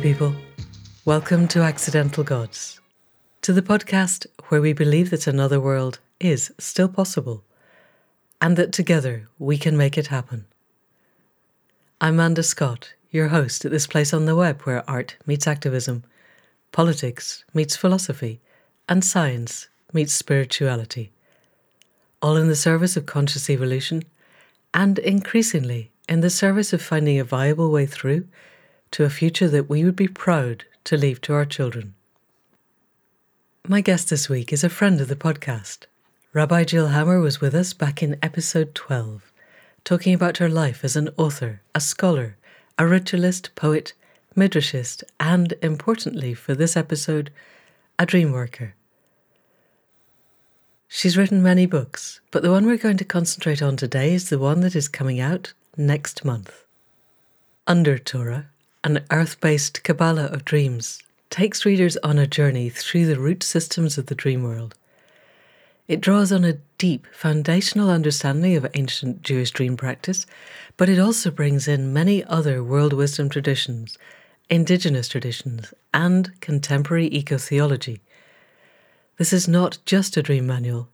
[0.00, 0.34] people.
[1.04, 2.80] Welcome to Accidental Gods,
[3.42, 7.44] to the podcast where we believe that another world is still possible
[8.40, 10.46] and that together we can make it happen.
[12.00, 16.04] I'm Manda Scott, your host at this place on the web where art meets activism,
[16.72, 18.40] politics meets philosophy,
[18.88, 21.12] and science meets spirituality,
[22.22, 24.04] all in the service of conscious evolution
[24.72, 28.24] and increasingly in the service of finding a viable way through
[28.92, 31.94] to a future that we would be proud to leave to our children.
[33.66, 35.86] My guest this week is a friend of the podcast.
[36.32, 39.30] Rabbi Jill Hammer was with us back in episode 12,
[39.84, 42.36] talking about her life as an author, a scholar,
[42.78, 43.92] a ritualist, poet,
[44.36, 47.30] midrashist, and importantly for this episode,
[47.98, 48.74] a dream worker.
[50.88, 54.38] She's written many books, but the one we're going to concentrate on today is the
[54.38, 56.64] one that is coming out next month.
[57.66, 58.49] Under Torah,
[58.82, 63.98] an earth based Kabbalah of dreams, takes readers on a journey through the root systems
[63.98, 64.74] of the dream world.
[65.86, 70.24] It draws on a deep foundational understanding of ancient Jewish dream practice,
[70.76, 73.98] but it also brings in many other world wisdom traditions,
[74.48, 78.00] indigenous traditions, and contemporary eco theology.
[79.16, 80.88] This is not just a dream manual,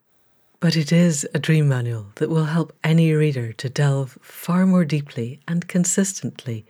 [0.59, 4.85] but it is a dream manual that will help any reader to delve far more
[4.85, 6.65] deeply and consistently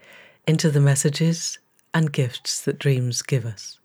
[0.47, 1.59] into the messages
[1.93, 3.79] and gifts that dreams give us.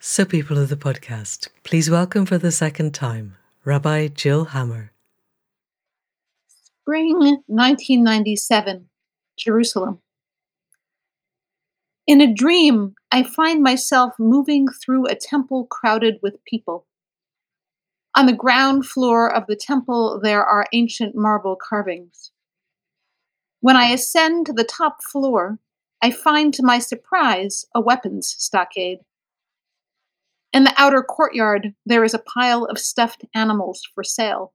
[0.00, 4.90] So, people of the podcast, please welcome for the second time Rabbi Jill Hammer.
[6.82, 7.16] Spring
[7.46, 8.90] 1997,
[9.38, 10.00] Jerusalem.
[12.06, 16.86] In a dream, I find myself moving through a temple crowded with people.
[18.14, 22.30] On the ground floor of the temple, there are ancient marble carvings.
[23.64, 25.58] When I ascend to the top floor,
[26.02, 28.98] I find to my surprise a weapons stockade.
[30.52, 34.52] In the outer courtyard, there is a pile of stuffed animals for sale.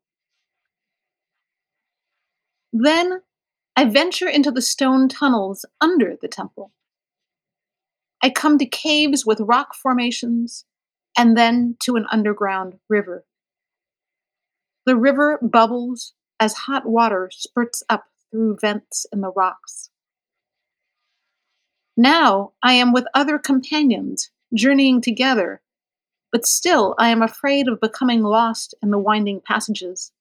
[2.72, 3.22] Then
[3.76, 6.72] I venture into the stone tunnels under the temple.
[8.22, 10.66] I come to caves with rock formations
[11.18, 13.26] and then to an underground river.
[14.86, 19.90] The river bubbles as hot water spurts up through vents in the rocks.
[21.98, 25.62] Now I am with other companions, journeying together,
[26.32, 30.12] but still I am afraid of becoming lost in the winding passages.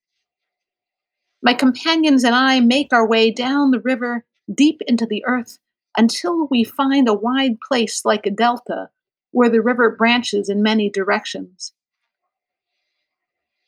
[1.43, 5.59] My companions and I make our way down the river deep into the earth
[5.97, 8.91] until we find a wide place like a delta
[9.31, 11.73] where the river branches in many directions.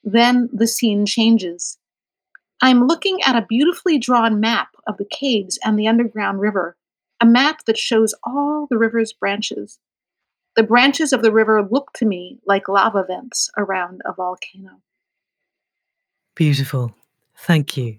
[0.02, 1.78] Then the scene changes.
[2.62, 6.76] I'm looking at a beautifully drawn map of the caves and the underground river,
[7.18, 9.78] a map that shows all the river's branches.
[10.56, 14.82] The branches of the river look to me like lava vents around a volcano.
[16.34, 16.94] Beautiful.
[17.38, 17.98] Thank you.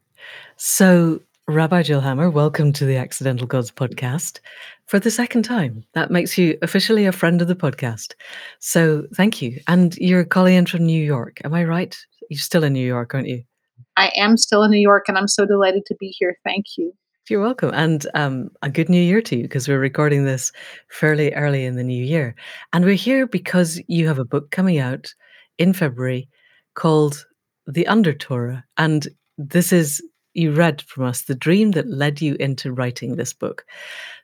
[0.57, 4.39] So, Rabbi Jill Hammer, welcome to the Accidental Gods podcast
[4.85, 5.83] for the second time.
[5.93, 8.13] That makes you officially a friend of the podcast.
[8.59, 9.59] So, thank you.
[9.67, 11.39] And you're calling in from New York.
[11.43, 11.97] Am I right?
[12.29, 13.43] You're still in New York, aren't you?
[13.97, 16.37] I am still in New York and I'm so delighted to be here.
[16.43, 16.93] Thank you.
[17.29, 17.71] You're welcome.
[17.73, 20.51] And um, a good new year to you because we're recording this
[20.89, 22.35] fairly early in the new year.
[22.73, 25.13] And we're here because you have a book coming out
[25.57, 26.27] in February
[26.75, 27.25] called
[27.67, 28.65] The Under Torah.
[28.75, 30.03] And this is,
[30.33, 33.65] you read from us, the dream that led you into writing this book.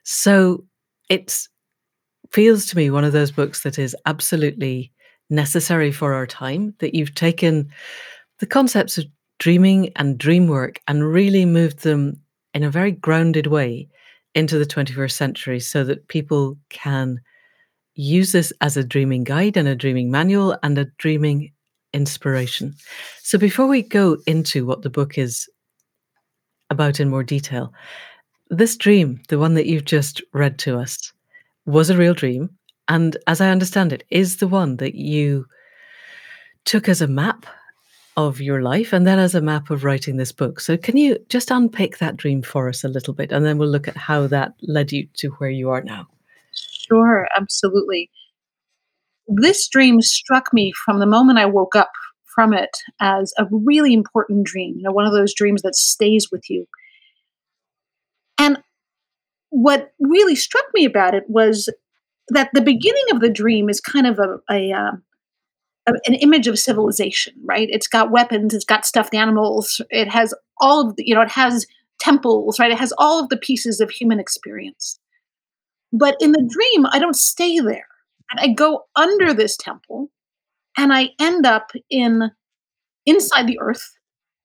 [0.02, 0.64] So
[1.08, 1.48] it
[2.30, 4.92] feels to me one of those books that is absolutely
[5.30, 7.70] necessary for our time, that you've taken
[8.38, 9.06] the concepts of
[9.38, 12.20] dreaming and dream work and really moved them
[12.54, 13.88] in a very grounded way
[14.34, 17.20] into the 21st century so that people can
[17.94, 21.52] use this as a dreaming guide and a dreaming manual and a dreaming
[21.92, 22.74] inspiration.
[23.22, 25.48] So before we go into what the book is
[26.70, 27.72] about in more detail,
[28.50, 31.12] this dream, the one that you've just read to us,
[31.66, 32.50] was a real dream.
[32.88, 35.46] And as I understand it, is the one that you
[36.64, 37.46] took as a map
[38.26, 40.58] of your life and then as a map of writing this book.
[40.58, 43.68] So, can you just unpick that dream for us a little bit and then we'll
[43.68, 46.08] look at how that led you to where you are now?
[46.52, 48.10] Sure, absolutely.
[49.28, 51.92] This dream struck me from the moment I woke up
[52.34, 56.28] from it as a really important dream, you know, one of those dreams that stays
[56.32, 56.66] with you.
[58.38, 58.58] And
[59.50, 61.72] what really struck me about it was
[62.30, 65.02] that the beginning of the dream is kind of a, a, um,
[66.06, 67.68] an image of civilization, right?
[67.70, 71.30] It's got weapons, it's got stuffed animals, it has all of the, you know, it
[71.30, 71.66] has
[71.98, 72.70] temples, right?
[72.70, 74.98] It has all of the pieces of human experience.
[75.92, 77.86] But in the dream, I don't stay there.
[78.30, 80.10] And I go under this temple
[80.76, 82.30] and I end up in
[83.06, 83.96] inside the earth,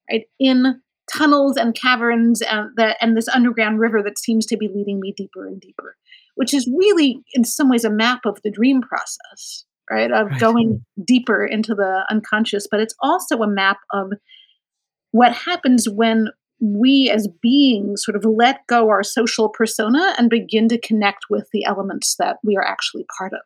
[0.09, 0.23] right?
[0.39, 0.81] In
[1.11, 5.13] tunnels and caverns and the, and this underground river that seems to be leading me
[5.15, 5.97] deeper and deeper,
[6.35, 10.11] which is really in some ways a map of the dream process, right?
[10.11, 10.39] Of Right.
[10.39, 14.11] going deeper into the unconscious, but it's also a map of
[15.11, 16.29] what happens when
[16.59, 21.47] we as beings sort of let go our social persona and begin to connect with
[21.51, 23.41] the elements that we are actually part of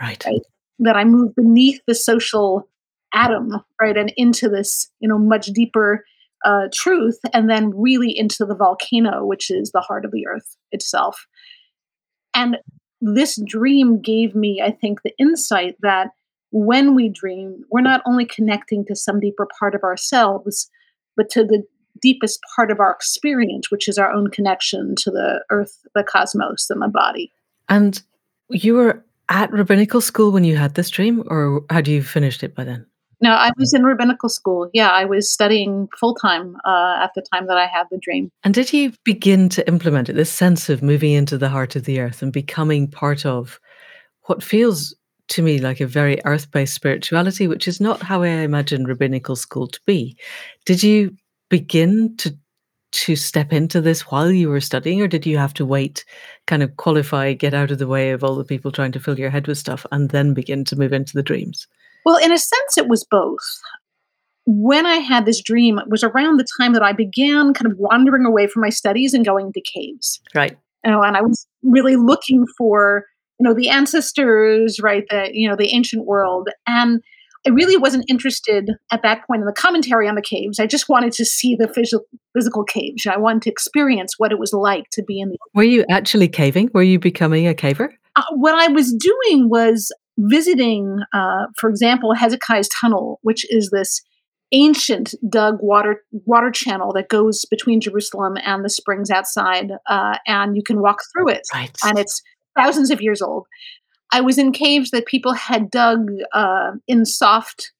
[0.00, 0.24] Right.
[0.24, 0.40] right
[0.78, 2.68] that i move beneath the social
[3.12, 3.50] atom
[3.80, 6.04] right and into this you know much deeper
[6.44, 10.56] uh, truth and then really into the volcano which is the heart of the earth
[10.70, 11.26] itself
[12.34, 12.58] and
[13.00, 16.10] this dream gave me i think the insight that
[16.50, 20.70] when we dream we're not only connecting to some deeper part of ourselves
[21.16, 21.62] but to the
[22.00, 26.70] deepest part of our experience which is our own connection to the earth the cosmos
[26.70, 27.32] and the body
[27.68, 28.00] And
[28.50, 32.54] you were at rabbinical school when you had this dream, or had you finished it
[32.54, 32.86] by then?
[33.20, 34.70] No, I was in rabbinical school.
[34.72, 38.30] Yeah, I was studying full time uh, at the time that I had the dream.
[38.44, 41.84] And did you begin to implement it, this sense of moving into the heart of
[41.84, 43.58] the earth and becoming part of
[44.26, 44.94] what feels
[45.28, 49.36] to me like a very earth based spirituality, which is not how I imagine rabbinical
[49.36, 50.16] school to be?
[50.64, 51.16] Did you
[51.48, 52.36] begin to
[52.90, 56.06] to step into this while you were studying, or did you have to wait,
[56.46, 59.18] kind of qualify, get out of the way of all the people trying to fill
[59.18, 61.66] your head with stuff, and then begin to move into the dreams?
[62.04, 63.38] Well, in a sense, it was both.
[64.46, 67.76] When I had this dream, it was around the time that I began kind of
[67.78, 70.20] wandering away from my studies and going to caves.
[70.34, 70.56] Right.
[70.84, 73.04] You know, and I was really looking for,
[73.38, 75.04] you know, the ancestors, right?
[75.10, 76.48] The, you know, the ancient world.
[76.66, 77.02] And
[77.46, 80.58] I really wasn't interested at that point in the commentary on the caves.
[80.58, 83.06] I just wanted to see the physical physical caves.
[83.06, 86.28] I wanted to experience what it was like to be in the Were you actually
[86.28, 86.70] caving?
[86.72, 87.90] Were you becoming a caver?
[88.18, 94.02] uh, what I was doing was visiting, uh, for example, Hezekiah's Tunnel, which is this
[94.52, 100.56] ancient dug water water channel that goes between Jerusalem and the springs outside, uh, and
[100.56, 101.76] you can walk through it, Right.
[101.84, 102.22] and it's
[102.56, 103.46] thousands of years old.
[104.10, 107.72] I was in caves that people had dug uh, in soft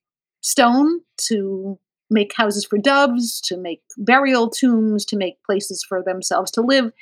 [0.43, 1.79] stone to
[2.11, 6.93] make houses for doves, to make burial tombs, to make places for themselves to live.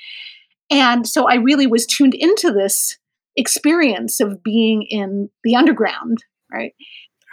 [0.71, 2.99] And so I really was tuned into this
[3.37, 6.73] experience of being in the underground, right?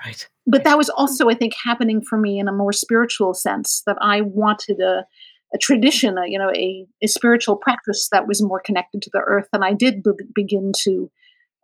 [0.05, 0.27] Right.
[0.45, 3.97] But that was also, I think, happening for me in a more spiritual sense that
[4.01, 5.05] I wanted a,
[5.53, 9.19] a tradition, a, you know, a, a spiritual practice that was more connected to the
[9.19, 9.47] earth.
[9.53, 11.09] And I did be- begin to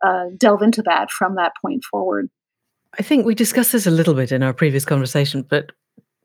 [0.02, 2.30] uh, delve into that from that point forward.
[2.98, 5.72] I think we discussed this a little bit in our previous conversation, but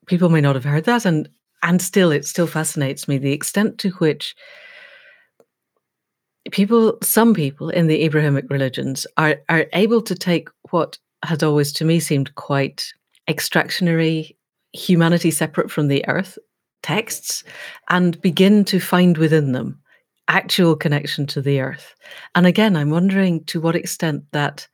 [0.08, 1.30] people may not have heard that, and
[1.62, 4.36] and still, it still fascinates me the extent to which
[6.52, 11.72] people, some people in the Abrahamic religions, are are able to take what has always
[11.74, 12.86] to me seemed quite
[13.28, 14.38] extractionary,
[14.74, 16.38] humanity separate from the earth
[16.84, 17.44] texts,
[17.90, 19.80] and begin to find within them
[20.28, 21.96] actual connection to the earth.
[22.34, 24.68] And again, I'm wondering to what extent that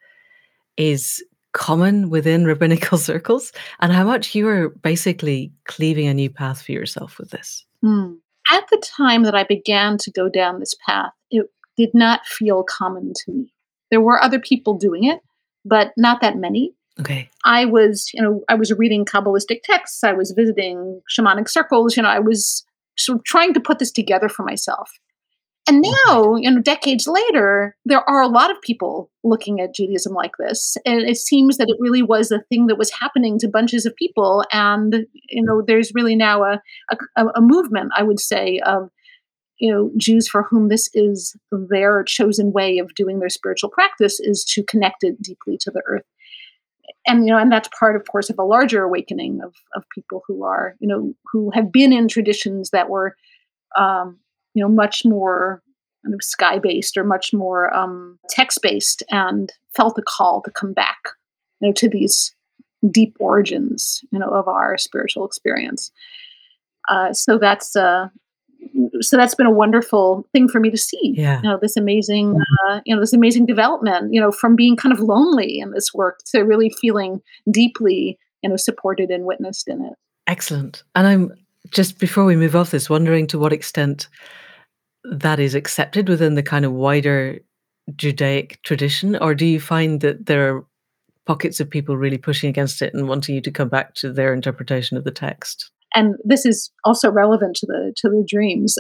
[0.78, 6.62] is common within rabbinical circles and how much you are basically cleaving a new path
[6.62, 7.66] for yourself with this.
[7.82, 8.14] Hmm.
[8.50, 12.64] At the time that I began to go down this path, it did not feel
[12.64, 13.54] common to me.
[13.90, 15.20] There were other people doing it,
[15.66, 16.74] but not that many.
[17.00, 17.30] Okay.
[17.46, 22.04] I was, you know, I was reading Kabbalistic texts, I was visiting shamanic circles, you
[22.04, 22.66] know, I was
[22.98, 24.92] sort of trying to put this together for myself.
[25.68, 30.14] And now, you know, decades later, there are a lot of people looking at Judaism
[30.14, 30.76] like this.
[30.86, 33.96] And it seems that it really was a thing that was happening to bunches of
[33.96, 34.44] people.
[34.52, 36.60] And, you know, there's really now a,
[37.16, 38.90] a, a movement, I would say, of,
[39.62, 44.20] you know, Jews for whom this is their chosen way of doing their spiritual practice
[44.20, 46.04] is to connect it deeply to the earth.
[47.08, 50.24] And you know and that's part of course of a larger awakening of of people
[50.28, 53.16] who are you know who have been in traditions that were
[53.76, 54.20] um
[54.54, 55.64] you know much more
[56.04, 60.52] kind of sky based or much more um text based and felt a call to
[60.52, 61.00] come back
[61.60, 62.36] you know to these
[62.92, 65.92] deep origins you know of our spiritual experience.
[66.88, 68.10] Uh so that's uh
[69.02, 71.42] so that's been a wonderful thing for me to see Yeah.
[71.44, 74.94] you know this amazing uh, you know this amazing development you know from being kind
[74.94, 79.82] of lonely in this work to really feeling deeply you know supported and witnessed in
[79.82, 79.94] it
[80.28, 80.84] Excellent.
[80.96, 81.34] And I'm
[81.72, 84.08] just before we move off this, wondering to what extent
[85.04, 87.40] that is accepted within the kind of wider
[87.96, 90.66] Judaic tradition, or do you find that there are
[91.26, 94.34] pockets of people really pushing against it and wanting you to come back to their
[94.34, 95.72] interpretation of the text?
[95.96, 98.78] And this is also relevant to the to the dreams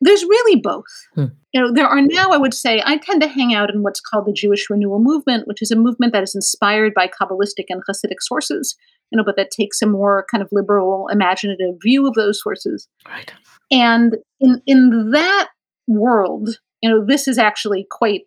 [0.00, 0.84] There's really both.
[1.14, 1.26] Hmm.
[1.52, 4.00] You know, there are now, I would say, I tend to hang out in what's
[4.00, 7.82] called the Jewish Renewal Movement, which is a movement that is inspired by Kabbalistic and
[7.88, 8.74] Hasidic sources,
[9.10, 12.88] you know, but that takes a more kind of liberal, imaginative view of those sources.
[13.06, 13.32] Right.
[13.70, 15.50] And in in that
[15.86, 18.22] world, you know, this is actually quite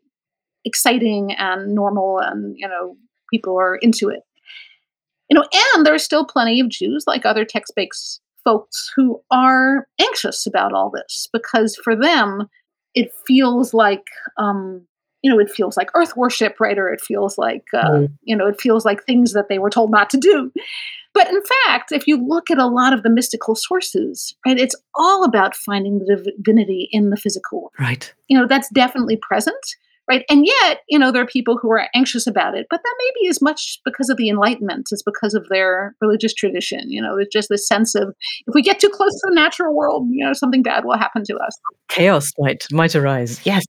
[0.64, 2.96] exciting and normal, and you know,
[3.34, 4.22] people are into it.
[5.30, 9.88] You know, and there are still plenty of Jews, like other text-based folks, who are
[10.00, 12.48] anxious about all this because for them,
[12.94, 14.06] it feels like
[14.38, 14.86] um,
[15.24, 16.78] you know, it feels like earth worship, right?
[16.78, 18.08] Or it feels like, uh, Mm.
[18.22, 20.52] you know, it feels like things that they were told not to do.
[21.16, 24.76] But in fact, if you look at a lot of the mystical sources, right, it's
[24.94, 27.72] all about finding the divinity in the physical world.
[27.80, 28.14] Right.
[28.28, 29.66] You know, that's definitely present,
[30.08, 30.24] right?
[30.30, 33.12] And yet, you know, there are people who are anxious about it, but that may
[33.22, 36.90] be as much because of the Enlightenment as because of their religious tradition.
[36.90, 38.14] You know, it's just this sense of
[38.48, 41.24] if we get too close to the natural world, you know, something bad will happen
[41.26, 41.58] to us.
[41.90, 43.46] Chaos might might arise.
[43.46, 43.66] Yes,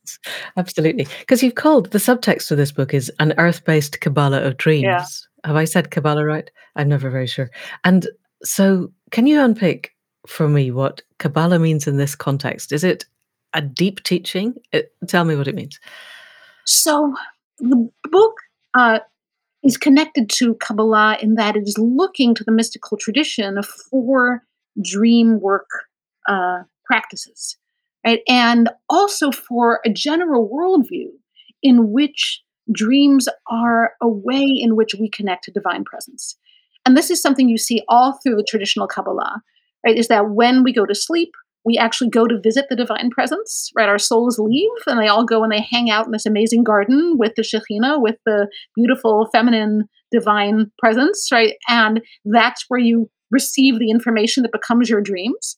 [0.57, 1.07] absolutely.
[1.21, 4.85] Because you've called the subtext of this book is an earth-based Kabbalah of dreams.
[4.85, 5.05] Yeah.
[5.45, 6.51] Have I said Kabbalah right?
[6.75, 7.51] I'm never very sure.
[7.85, 8.07] And
[8.43, 9.93] so, can you unpick
[10.27, 12.73] for me what Kabbalah means in this context?
[12.73, 13.07] Is it
[13.55, 14.55] a deep teaching?
[14.73, 15.81] It, tell me what it means.
[16.67, 17.15] So
[17.59, 18.35] the book
[18.75, 18.99] uh,
[19.63, 24.43] is connected to Kabbalah in that it is looking to the mystical tradition for
[24.83, 25.69] dream work
[26.29, 27.57] uh, practices,
[28.05, 28.21] right?
[28.29, 31.09] And also for a general worldview
[31.63, 32.43] in which
[32.73, 36.37] dreams are a way in which we connect to divine presence.
[36.85, 39.43] And this is something you see all through the traditional Kabbalah,
[39.85, 39.97] right?
[39.97, 41.33] Is that when we go to sleep,
[41.67, 43.89] we actually go to visit the divine presence, right?
[43.89, 47.17] Our souls leave and they all go and they hang out in this amazing garden
[47.19, 51.55] with the Shekhinah, with the beautiful feminine divine presence, right?
[51.69, 55.57] And that's where you receive the information that becomes your dreams.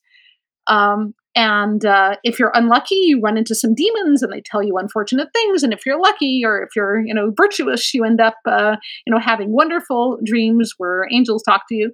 [0.65, 4.77] Um, and uh, if you're unlucky, you run into some demons and they tell you
[4.79, 5.61] unfortunate things.
[5.61, 9.13] And if you're lucky or if you're, you know, virtuous, you end up, uh, you
[9.13, 11.91] know, having wonderful dreams where angels talk to you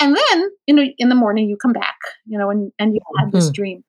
[0.00, 3.00] and then you know in the morning you come back you know and, and you
[3.18, 3.54] had this Mhm.
[3.54, 3.84] dream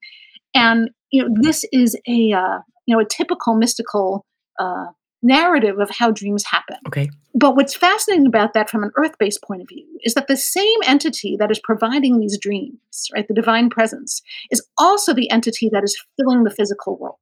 [0.54, 4.26] and you know this is a uh, you know a typical mystical
[4.60, 4.86] uh,
[5.22, 7.10] narrative of how dreams happen Okay.
[7.34, 10.80] but what's fascinating about that from an earth-based point of view is that the same
[10.86, 14.22] entity that is providing these dreams right the divine presence
[14.52, 17.18] is also the entity that is filling the physical world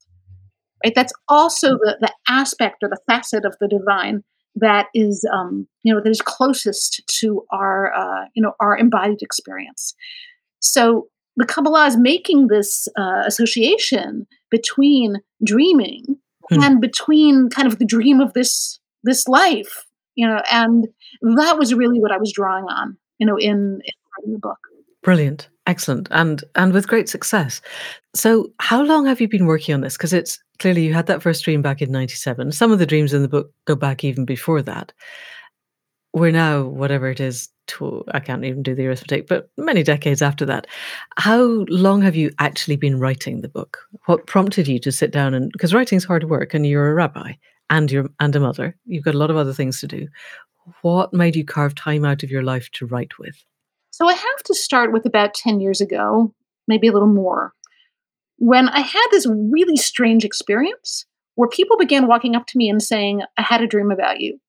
[0.84, 4.24] right that's also the, the aspect or the facet of the divine
[4.56, 9.22] that is um, you know that is closest to our uh, you know our embodied
[9.22, 9.94] experience
[10.60, 11.08] so
[11.38, 16.18] the kabbalah is making this uh, association between dreaming
[16.50, 16.62] Hmm.
[16.62, 20.88] and between kind of the dream of this this life you know and
[21.38, 24.60] that was really what i was drawing on you know in, in writing the book
[25.02, 25.50] Brilliant.
[25.68, 26.08] Excellent.
[26.12, 27.62] And and with great success.
[28.14, 29.98] So how long have you been working on this?
[29.98, 32.52] Because it's clearly you had that first dream back in 97.
[32.52, 34.94] Some of the dreams in the book go back even before that.
[36.14, 40.22] We're now, whatever it is, to, I can't even do the arithmetic, but many decades
[40.22, 40.68] after that.
[41.18, 43.80] How long have you actually been writing the book?
[44.06, 47.34] What prompted you to sit down and because writing's hard work and you're a rabbi
[47.70, 48.76] and you're and a mother.
[48.86, 50.08] You've got a lot of other things to do.
[50.82, 53.44] What made you carve time out of your life to write with?
[53.96, 56.34] So i have to start with about 10 years ago
[56.68, 57.54] maybe a little more
[58.38, 62.82] when i had this really strange experience where people began walking up to me and
[62.84, 64.40] saying i had a dream about you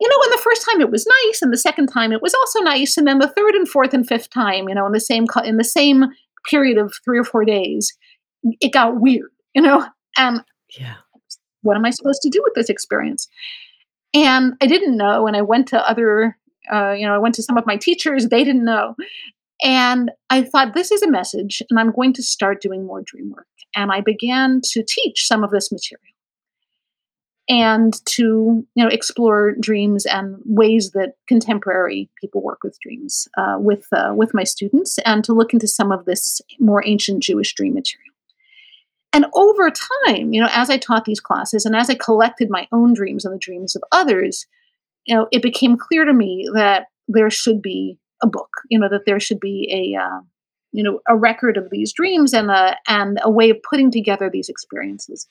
[0.00, 2.34] you know, and the first time it was nice, and the second time it was
[2.34, 4.98] also nice, and then the third and fourth and fifth time, you know, in the
[4.98, 6.06] same in the same
[6.50, 7.96] period of three or four days,
[8.60, 9.86] it got weird, you know.
[10.18, 10.40] And
[10.76, 10.96] Yeah.
[11.62, 13.28] what am I supposed to do with this experience?
[14.12, 16.36] And I didn't know, and I went to other,
[16.72, 18.94] uh, you know, I went to some of my teachers; they didn't know,
[19.62, 23.30] and I thought this is a message, and I'm going to start doing more dream
[23.30, 23.46] work.
[23.74, 26.02] And I began to teach some of this material
[27.48, 33.56] and to you know explore dreams and ways that contemporary people work with dreams uh,
[33.58, 37.54] with uh, with my students and to look into some of this more ancient Jewish
[37.54, 38.12] dream material.
[39.14, 42.66] And over time, you know, as I taught these classes and as I collected my
[42.72, 44.46] own dreams and the dreams of others,
[45.06, 48.50] you know, it became clear to me that there should be a book.
[48.70, 50.20] You know, that there should be a uh,
[50.72, 54.30] you know a record of these dreams and a and a way of putting together
[54.30, 55.28] these experiences.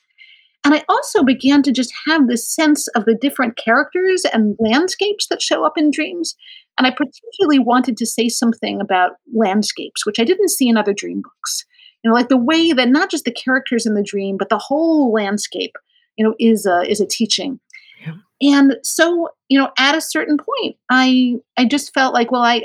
[0.64, 5.26] And I also began to just have this sense of the different characters and landscapes
[5.26, 6.36] that show up in dreams.
[6.78, 10.94] And I particularly wanted to say something about landscapes, which I didn't see in other
[10.94, 11.66] dream books.
[12.02, 14.58] You know, like the way that not just the characters in the dream, but the
[14.58, 15.74] whole landscape,
[16.16, 17.58] you know, is a is a teaching.
[18.42, 22.62] And so, you know, at a certain point, I I just felt like, well, I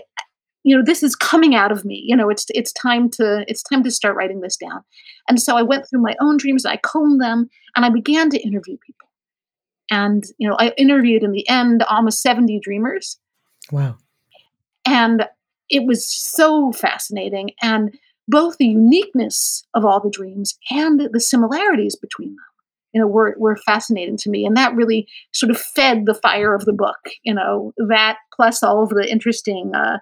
[0.63, 3.63] you know this is coming out of me you know it's it's time to it's
[3.63, 4.83] time to start writing this down.
[5.29, 8.39] And so i went through my own dreams i combed them and i began to
[8.39, 9.07] interview people.
[9.89, 13.17] And you know i interviewed in the end almost 70 dreamers.
[13.71, 13.95] Wow.
[14.85, 15.25] And
[15.69, 21.95] it was so fascinating and both the uniqueness of all the dreams and the similarities
[21.95, 22.56] between them
[22.93, 26.53] you know were, were fascinating to me and that really sort of fed the fire
[26.53, 29.97] of the book you know that plus all of the interesting uh,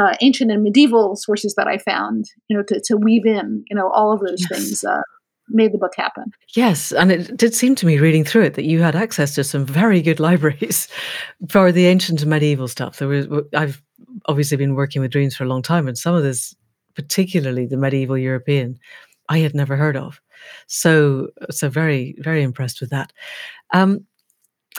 [0.00, 3.76] uh, ancient and medieval sources that i found you know to, to weave in you
[3.76, 4.48] know all of those yes.
[4.50, 5.02] things uh,
[5.52, 6.30] made the book happen.
[6.54, 9.42] Yes and it did seem to me reading through it that you had access to
[9.42, 10.88] some very good libraries
[11.48, 12.98] for the ancient and medieval stuff.
[12.98, 13.82] There was i've
[14.26, 16.54] obviously been working with dreams for a long time and some of this
[16.94, 18.78] particularly the medieval european
[19.28, 20.20] i had never heard of
[20.66, 23.12] so, so very, very impressed with that.
[23.72, 24.04] Um,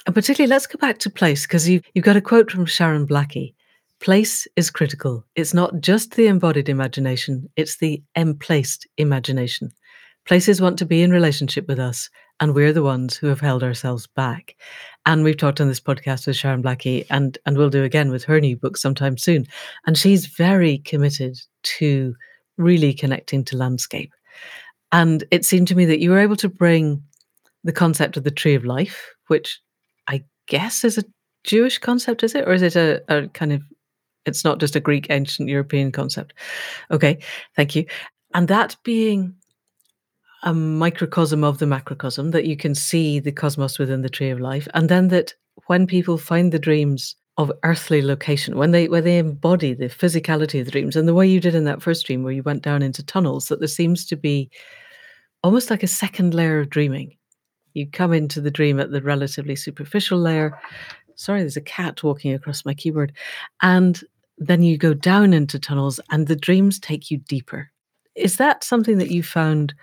[0.05, 3.05] and particularly, let's go back to place because you you've got a quote from Sharon
[3.07, 3.53] Blackie.
[3.99, 5.23] Place is critical.
[5.35, 9.71] It's not just the embodied imagination; it's the emplaced imagination.
[10.25, 13.63] Places want to be in relationship with us, and we're the ones who have held
[13.63, 14.55] ourselves back.
[15.05, 18.23] And we've talked on this podcast with Sharon Blackie, and and we'll do again with
[18.23, 19.45] her new book sometime soon.
[19.85, 22.15] And she's very committed to
[22.57, 24.11] really connecting to landscape
[24.91, 27.03] and it seemed to me that you were able to bring
[27.63, 29.59] the concept of the tree of life, which
[30.07, 31.03] I guess is a
[31.43, 32.47] Jewish concept, is it?
[32.47, 33.61] Or is it a, a kind of,
[34.25, 36.33] it's not just a Greek ancient European concept?
[36.89, 37.19] Okay,
[37.55, 37.85] thank you.
[38.33, 39.35] And that being
[40.43, 44.39] a microcosm of the macrocosm, that you can see the cosmos within the tree of
[44.39, 44.67] life.
[44.73, 45.33] And then that
[45.67, 50.59] when people find the dreams of earthly location, when they when they embody the physicality
[50.59, 52.63] of the dreams, and the way you did in that first dream where you went
[52.63, 54.49] down into tunnels, that there seems to be
[55.43, 57.15] almost like a second layer of dreaming.
[57.73, 60.59] You come into the dream at the relatively superficial layer.
[61.15, 63.13] Sorry, there's a cat walking across my keyboard.
[63.61, 64.01] And
[64.37, 67.69] then you go down into tunnels and the dreams take you deeper.
[68.15, 69.73] Is that something that you found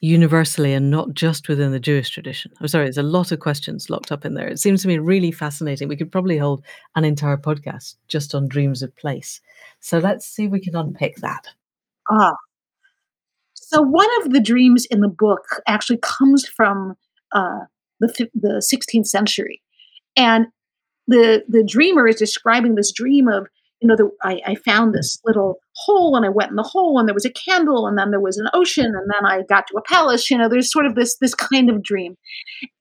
[0.00, 2.52] universally and not just within the Jewish tradition?
[2.60, 4.48] I'm sorry, there's a lot of questions locked up in there.
[4.48, 5.88] It seems to me really fascinating.
[5.88, 6.64] We could probably hold
[6.96, 9.40] an entire podcast just on dreams of place.
[9.80, 11.46] So let's see if we can unpick that.
[12.10, 12.34] Ah,
[13.74, 16.94] so one of the dreams in the book actually comes from
[17.32, 17.60] uh,
[18.00, 19.60] the the 16th century,
[20.16, 20.46] and
[21.08, 23.48] the the dreamer is describing this dream of
[23.80, 26.98] you know the, I, I found this little hole and I went in the hole
[26.98, 29.66] and there was a candle and then there was an ocean and then I got
[29.66, 30.30] to a palace.
[30.30, 32.16] You know, there's sort of this this kind of dream,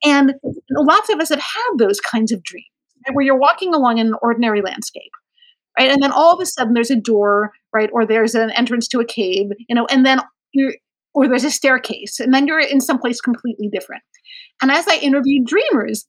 [0.04, 0.36] and
[0.70, 2.68] lots of us have had those kinds of dreams
[3.08, 5.12] right, where you're walking along in an ordinary landscape
[5.78, 5.90] right?
[5.90, 7.90] And then all of a sudden there's a door, right?
[7.92, 10.22] Or there's an entrance to a cave, you know, and then
[10.54, 10.74] you're
[11.14, 14.04] or there's a staircase, and then you're in some place completely different.
[14.62, 16.08] And as I interviewed dreamers,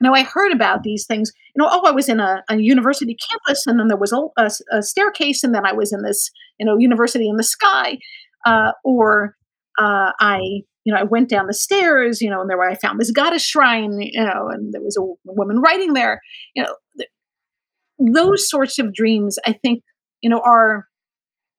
[0.00, 1.32] you know, I heard about these things.
[1.54, 4.20] You know, oh, I was in a, a university campus, and then there was a,
[4.36, 7.98] a, a, staircase, and then I was in this, you know, university in the sky,
[8.46, 9.36] uh, or
[9.78, 10.38] uh, I,
[10.84, 13.44] you know, I went down the stairs, you know, and there I found this goddess
[13.44, 16.20] shrine, you know, and there was a woman writing there.
[16.54, 19.82] You know, th- those sorts of dreams, I think,
[20.22, 20.86] you know, are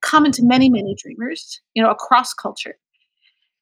[0.02, 2.78] common to many, many dreamers, you know, across culture.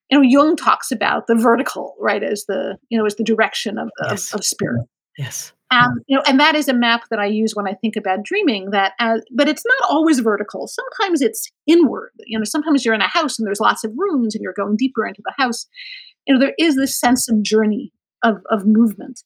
[0.10, 3.78] You know, Jung talks about the vertical, right, as the, you know, as the direction
[3.78, 4.34] of, yes.
[4.34, 4.86] of, of spirit.
[5.18, 5.54] Yes.
[5.72, 8.24] Um, you know, and that is a map that I use when I think about
[8.24, 8.72] dreaming.
[8.72, 10.66] That, as, but it's not always vertical.
[10.68, 12.12] Sometimes it's inward.
[12.26, 14.78] You know, sometimes you're in a house and there's lots of rooms, and you're going
[14.78, 15.68] deeper into the house.
[16.26, 17.92] You know, there is this sense of journey
[18.24, 19.22] of of movement,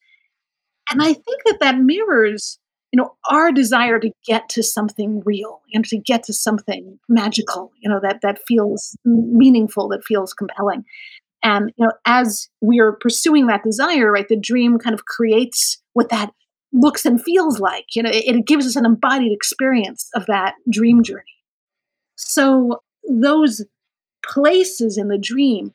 [0.91, 2.59] and I think that that mirrors
[2.93, 7.71] you know our desire to get to something real and to get to something magical
[7.81, 10.85] you know that that feels meaningful that feels compelling.
[11.43, 15.81] And you know as we are pursuing that desire right the dream kind of creates
[15.93, 16.31] what that
[16.71, 20.53] looks and feels like you know it, it gives us an embodied experience of that
[20.71, 21.23] dream journey.
[22.15, 23.65] So those
[24.23, 25.73] places in the dream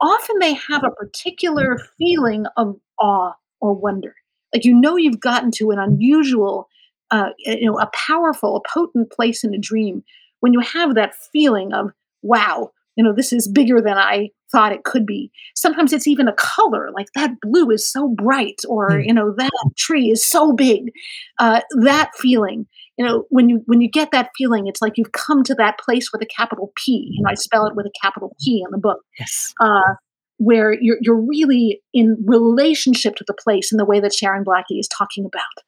[0.00, 4.14] often they have a particular feeling of awe or wonder
[4.54, 6.68] like you know you've gotten to an unusual
[7.10, 10.02] uh, you know a powerful a potent place in a dream
[10.40, 11.90] when you have that feeling of
[12.22, 15.32] wow you know this is bigger than i thought it could be.
[15.56, 19.06] Sometimes it's even a color like that blue is so bright or mm.
[19.06, 20.92] you know that tree is so big.
[21.38, 25.12] Uh, that feeling you know when you when you get that feeling it's like you've
[25.12, 27.90] come to that place with a capital p you know i spell it with a
[28.00, 29.00] capital p in the book.
[29.18, 29.52] Yes.
[29.60, 29.94] Uh,
[30.38, 34.78] where you're you're really in relationship to the place in the way that Sharon Blackie
[34.78, 35.64] is talking about.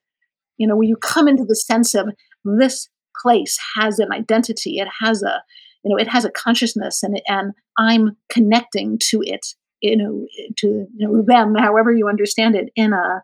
[0.56, 2.08] You know, when you come into the sense of
[2.44, 2.88] this
[3.22, 5.42] place has an identity, it has a
[5.84, 9.46] you know, it has a consciousness, and and I'm connecting to it.
[9.80, 10.26] You know,
[10.58, 13.22] to you know them, however you understand it, in a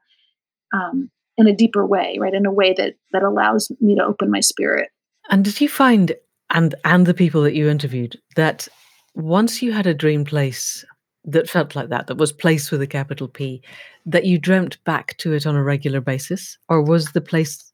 [0.72, 2.34] um, in a deeper way, right?
[2.34, 4.90] In a way that that allows me to open my spirit
[5.30, 6.14] And did you find
[6.50, 8.68] and and the people that you interviewed, that
[9.14, 10.84] once you had a dream place
[11.24, 13.62] that felt like that, that was place with a capital P,
[14.06, 16.58] that you dreamt back to it on a regular basis?
[16.68, 17.72] Or was the place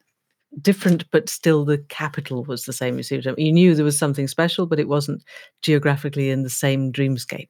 [0.61, 2.97] different, but still the capital was the same?
[2.97, 3.47] You see what I mean?
[3.47, 5.23] You knew there was something special, but it wasn't
[5.63, 7.49] geographically in the same dreamscape.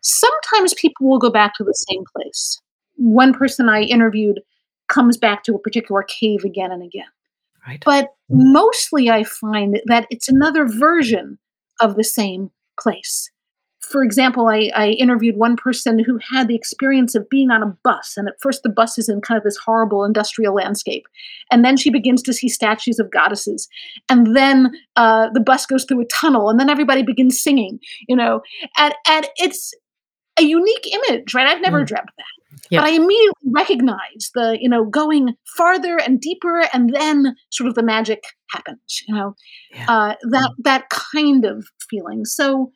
[0.00, 2.60] Sometimes people will go back to the same place.
[2.96, 4.40] One person I interviewed
[4.88, 7.06] comes back to a particular cave again and again.
[7.66, 7.82] Right.
[7.84, 11.38] But mostly I find that it's another version
[11.80, 13.30] of the same place.
[13.90, 17.76] For example, I, I interviewed one person who had the experience of being on a
[17.84, 21.04] bus, and at first the bus is in kind of this horrible industrial landscape,
[21.50, 23.68] and then she begins to see statues of goddesses,
[24.08, 28.16] and then uh, the bus goes through a tunnel, and then everybody begins singing, you
[28.16, 28.40] know,
[28.78, 29.72] and and it's
[30.38, 31.46] a unique image, right?
[31.46, 31.86] I've never Mm.
[31.86, 32.60] dreamt that.
[32.70, 32.80] Yeah.
[32.80, 37.74] But I immediately recognize the, you know, going farther and deeper, and then sort of
[37.74, 39.34] the magic happens, you know,
[39.74, 39.86] Yeah.
[39.88, 42.24] uh, that that kind of feeling.
[42.24, 42.72] So,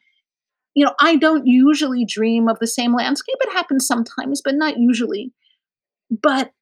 [0.75, 3.37] you know, I don't usually dream of the same landscape.
[3.41, 5.33] It happens sometimes, but not usually.
[6.11, 6.53] But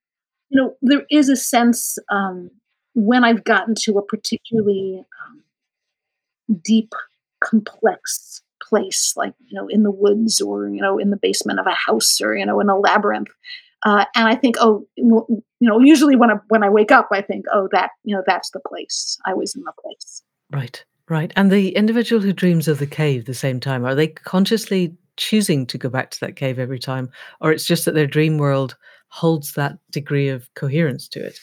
[0.49, 2.51] you know, there is a sense um,
[2.95, 5.42] when I've gotten to a particularly um,
[6.62, 6.92] deep,
[7.40, 11.66] complex place, like you know, in the woods or you know, in the basement of
[11.66, 13.29] a house or you know, in a labyrinth.
[13.85, 17.21] Uh, and I think, oh, you know, usually when I when I wake up, I
[17.21, 19.19] think, oh, that you know, that's the place.
[19.27, 20.23] I was in the place.
[20.51, 20.85] Right.
[21.09, 21.33] Right.
[21.37, 25.64] And the individual who dreams of the cave the same time, are they consciously choosing
[25.66, 27.11] to go back to that cave every time?
[27.40, 28.77] Or it's just that their dream world
[29.09, 31.38] holds that degree of coherence to it?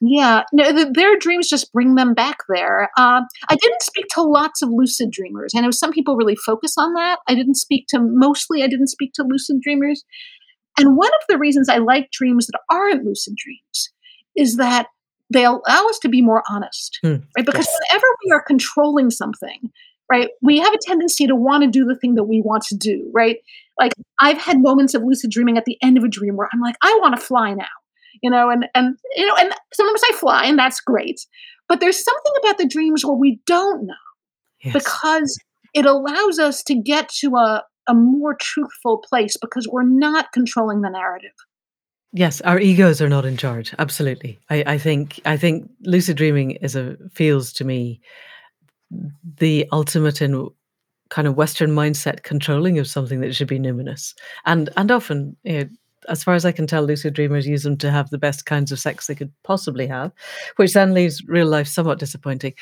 [0.00, 2.90] Yeah, no, th their dreams just bring them back there.
[2.98, 5.52] Um, I didn't speak to lots of lucid dreamers.
[5.56, 7.18] I know some people really focus on that.
[7.26, 10.04] I didn't speak to mostly I didn't speak to lucid dreamers.
[10.78, 13.90] And one of the reasons I like dreams that aren't lucid dreams
[14.36, 14.88] is that
[15.32, 17.16] they allow us to be more honest, Hmm.
[17.36, 17.44] right?
[17.46, 17.78] Because Yes.
[17.90, 19.70] whenever we are controlling something,
[20.10, 22.76] right, we have a tendency to want to do the thing that we want to
[22.76, 23.38] do, right?
[23.78, 26.60] Like I've had moments of lucid dreaming at the end of a dream where I'm
[26.60, 27.64] like, I want to fly now,
[28.22, 31.20] you know, and and you know, and sometimes I fly, and that's great.
[31.68, 33.94] But there's something about the dreams where we don't know
[34.62, 34.72] Yes.
[34.74, 35.38] because
[35.74, 40.80] it allows us to get to a a more truthful place because we're not controlling
[40.80, 41.30] the narrative.
[42.12, 43.74] Yes, our egos are not in charge.
[43.78, 44.38] Absolutely.
[44.48, 48.00] I, I think I think lucid dreaming is a feels to me
[49.38, 50.48] the ultimate in
[51.10, 54.14] kind of Western mindset controlling of something that should be numinous.
[54.44, 55.68] And and often, you know,
[56.08, 58.72] as far as I can tell, lucid dreamers use them to have the best kinds
[58.72, 60.12] of sex they could possibly have,
[60.56, 62.54] which then leaves real life somewhat disappointing.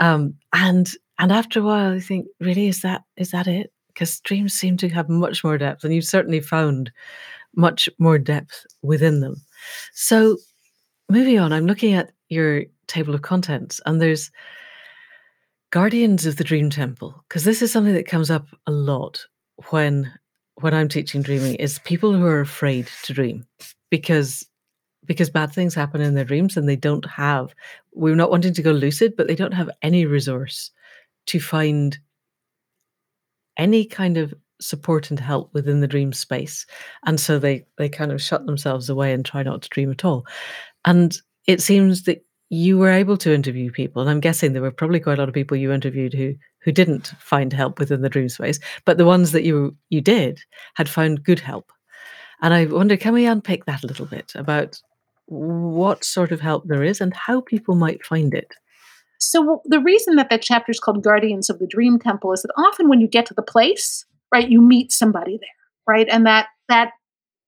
[0.00, 3.72] Um, and and after a while, I think, really, is that is that it?
[3.88, 6.92] Because dreams seem to have much more depth, and you've certainly found
[7.58, 9.34] much more depth within them.
[9.92, 10.38] So,
[11.10, 14.30] moving on, I'm looking at your table of contents, and there's
[15.70, 19.20] guardians of the dream temple because this is something that comes up a lot
[19.70, 20.10] when
[20.60, 23.44] when I'm teaching dreaming is people who are afraid to dream
[23.90, 24.46] because
[25.04, 27.54] because bad things happen in their dreams and they don't have
[27.92, 30.70] we're not wanting to go lucid but they don't have any resource
[31.26, 31.98] to find
[33.58, 36.66] any kind of support and help within the dream space.
[37.04, 40.04] And so they they kind of shut themselves away and try not to dream at
[40.04, 40.26] all.
[40.84, 41.16] And
[41.46, 44.98] it seems that you were able to interview people and i'm guessing there were probably
[44.98, 48.26] quite a lot of people you interviewed who who didn't find help within the dream
[48.26, 50.40] space but the ones that you you did
[50.72, 51.70] had found good help.
[52.40, 54.80] And i wonder can we unpick that a little bit about
[55.28, 58.54] what sort of help there is and how people might find it?
[59.20, 62.52] So the reason that that chapter is called Guardians of the Dream Temple is that
[62.56, 65.48] often when you get to the place, right, you meet somebody there,
[65.94, 66.08] right?
[66.10, 66.90] And that that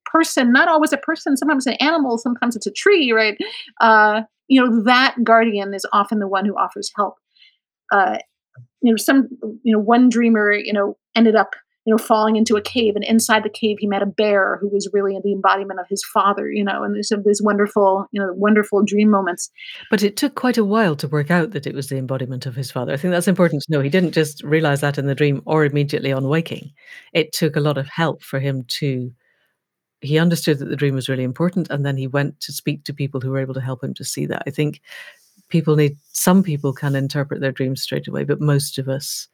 [0.05, 3.37] person, not always a person, sometimes an animal, sometimes it's a tree, right?
[3.81, 7.15] Uh, you know, that guardian is often the one who offers help.
[7.93, 8.17] Uh,
[8.81, 9.29] you know, some
[9.63, 11.51] you know, one dreamer, you know, ended up,
[11.85, 14.69] you know, falling into a cave, and inside the cave he met a bear who
[14.69, 18.31] was really the embodiment of his father, you know, and there's these wonderful, you know,
[18.33, 19.49] wonderful dream moments.
[19.89, 22.55] but it took quite a while to work out that it was the embodiment of
[22.55, 22.93] his father.
[22.93, 23.81] I think that's important to know.
[23.81, 26.71] He didn't just realize that in the dream or immediately on waking.
[27.13, 29.11] It took a lot of help for him to
[30.03, 32.93] he understood that the dream was really important and then he went to speak to
[32.93, 34.41] people who were able to help him to see that.
[34.47, 34.81] I think
[35.51, 39.27] people need some people can interpret their dreams straight away but most of us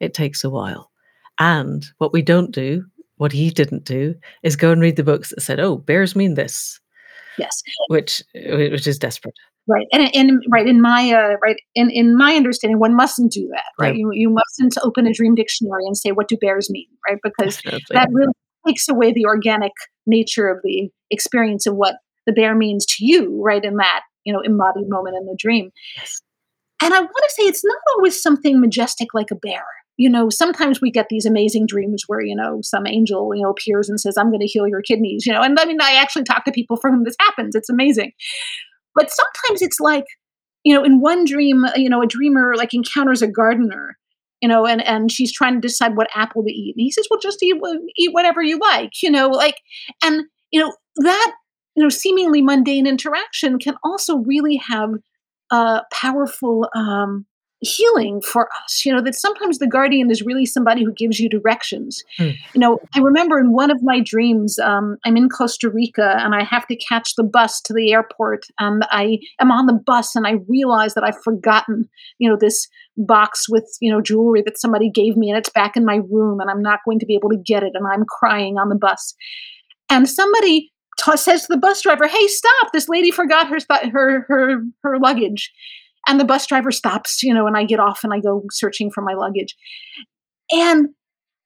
[0.00, 0.90] it takes a while
[1.38, 2.84] and what we don't do
[3.16, 6.34] what he didn't do is go and read the books that said oh bears mean
[6.34, 6.80] this
[7.36, 7.62] Yes.
[7.88, 9.34] which which is desperate
[9.66, 13.48] Right, and and right in my uh, right in in my understanding, one mustn't do
[13.52, 13.64] that.
[13.80, 16.86] Right, no you you mustn't open a dream dictionary and say what do bears mean,
[17.08, 17.18] right?
[17.22, 18.32] Because definitely that really
[18.66, 19.72] takes away the organic
[20.06, 23.64] nature of the experience of what the bear means to you, right?
[23.64, 25.70] In that you know embodied moment in the dream.
[25.96, 26.20] yes
[26.82, 29.64] And I wanna say it's not always something majestic like a bear.
[29.98, 33.50] You know, sometimes we get these amazing dreams where, you know, some angel, you know,
[33.50, 36.24] appears and says, "I'm gonna heal your kidneys," you know, and I mean, I actually
[36.24, 38.12] talk to people for whom this happens, it's amazing.
[38.94, 40.04] But sometimes it's like,
[40.64, 43.98] you know, in one dream, you know, a dreamer, like, encounters a gardener,
[44.42, 47.06] you know, and and she's trying to decide what apple to eat, and he says,
[47.10, 47.56] "Well, just eat
[47.96, 49.56] eat whatever you like," you know, like
[50.04, 51.32] and, you know, that,
[51.76, 54.90] you know, seemingly mundane interaction can also really have
[55.52, 57.26] a powerful, um,
[57.64, 61.28] healing for us, you know, that sometimes the guardian is really somebody who gives you
[61.28, 62.02] directions.
[62.16, 62.30] Hmm.
[62.54, 66.34] You know, I remember in one of my dreams, um, I'm in Costa Rica and
[66.34, 70.14] I have to catch the bus to the airport, and I am on the bus
[70.14, 74.58] and I realize that I've forgotten, you know, this box with, you know, jewelry that
[74.58, 77.14] somebody gave me and it's back in my room and I'm not going to be
[77.14, 79.14] able to get it and I'm crying on the bus.
[79.90, 83.90] And somebody ta says to the bus driver, "Hey, stop, this lady forgot her stu
[83.92, 85.52] her her her luggage."
[86.06, 88.90] And the bus driver stops, you know, and I get off and I go searching
[88.90, 89.56] for my luggage.
[90.52, 90.88] And,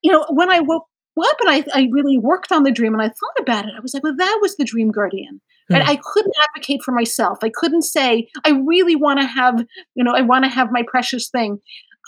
[0.02, 0.86] you know, when I woke
[1.20, 3.80] up and I I really worked on the dream and I thought about it, I
[3.80, 5.40] was like, "Well, that was the dream guardian."
[5.70, 5.82] Right?
[5.82, 5.90] Hmm.
[5.90, 7.38] I couldn't advocate for myself.
[7.42, 11.58] I couldn't say, "I really wanna have, you know, I wanna have my precious thing."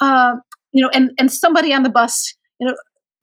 [0.01, 0.37] Uh,
[0.73, 2.75] you know, and and somebody on the bus, you know,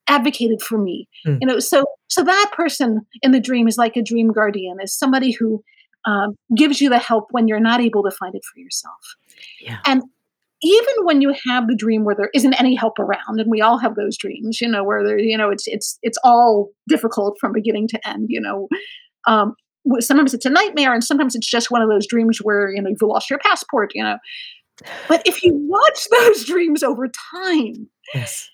[0.07, 1.07] advocated for me.
[1.25, 1.37] Hmm.
[1.41, 4.97] You know, so so that person in the dream is like a dream guardian, is
[4.97, 5.63] somebody who,
[6.07, 9.15] um, gives you the help when you're not able to find it for yourself.
[9.61, 9.77] Yeah.
[9.85, 10.01] And
[10.63, 13.77] even when you have the dream where there isn't any help around, and we all
[13.77, 17.51] have those dreams, you know, where there you know, it's it's it's all difficult from
[17.53, 18.67] beginning to end, you know,
[19.27, 19.53] um,
[19.99, 22.89] sometimes it's a nightmare, and sometimes it's just one of those dreams where, you know,
[22.89, 24.17] you've lost your passport, you know.
[25.07, 28.49] But if you watch those dreams over time Yes.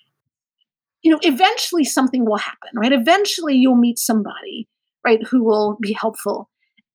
[1.02, 2.92] you know, eventually something will happen, right?
[2.92, 4.68] Eventually you'll meet somebody,
[5.04, 6.48] right, who will be helpful.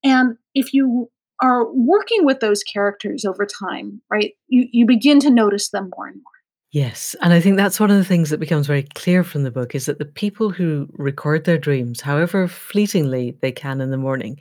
[0.03, 1.09] And if you
[1.41, 6.07] are working with those characters over time, right, you you begin to notice them more
[6.07, 6.23] and more.
[6.71, 9.51] Yes, and I think that's one of the things that becomes very clear from the
[9.51, 13.97] book is that the people who record their dreams, however fleetingly they can in the
[13.97, 14.39] morning,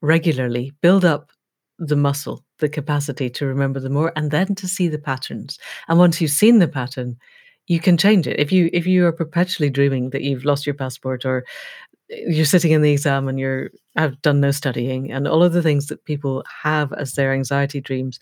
[0.00, 1.30] regularly build up
[1.78, 5.58] the muscle, the capacity to remember them more, and then to see the patterns.
[5.86, 7.16] And once you've seen the pattern,
[7.68, 8.40] you can change it.
[8.40, 11.44] If you if you are perpetually dreaming that you've lost your passport or
[12.08, 15.62] you're sitting in the exam and you're have done no studying and all of the
[15.62, 18.18] things that people have as their anxiety dreams,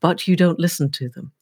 [0.00, 1.32] but you don't listen to them,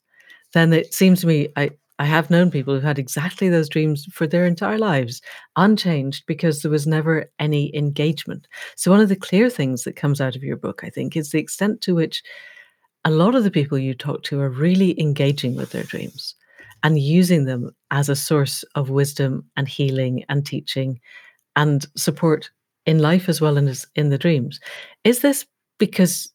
[0.52, 4.06] then it seems to me I I have known people who've had exactly those dreams
[4.12, 5.22] for their entire lives,
[5.54, 8.48] unchanged because there was never any engagement.
[8.74, 11.30] So one of the clear things that comes out of your book, I think, is
[11.30, 12.22] the extent to which
[13.04, 16.34] a lot of the people you talk to are really engaging with their dreams
[16.82, 21.00] and using them as a source of wisdom and healing and teaching
[21.56, 22.50] and support
[22.86, 24.60] in life as well as in the dreams.
[25.04, 25.46] Is this
[25.78, 26.30] because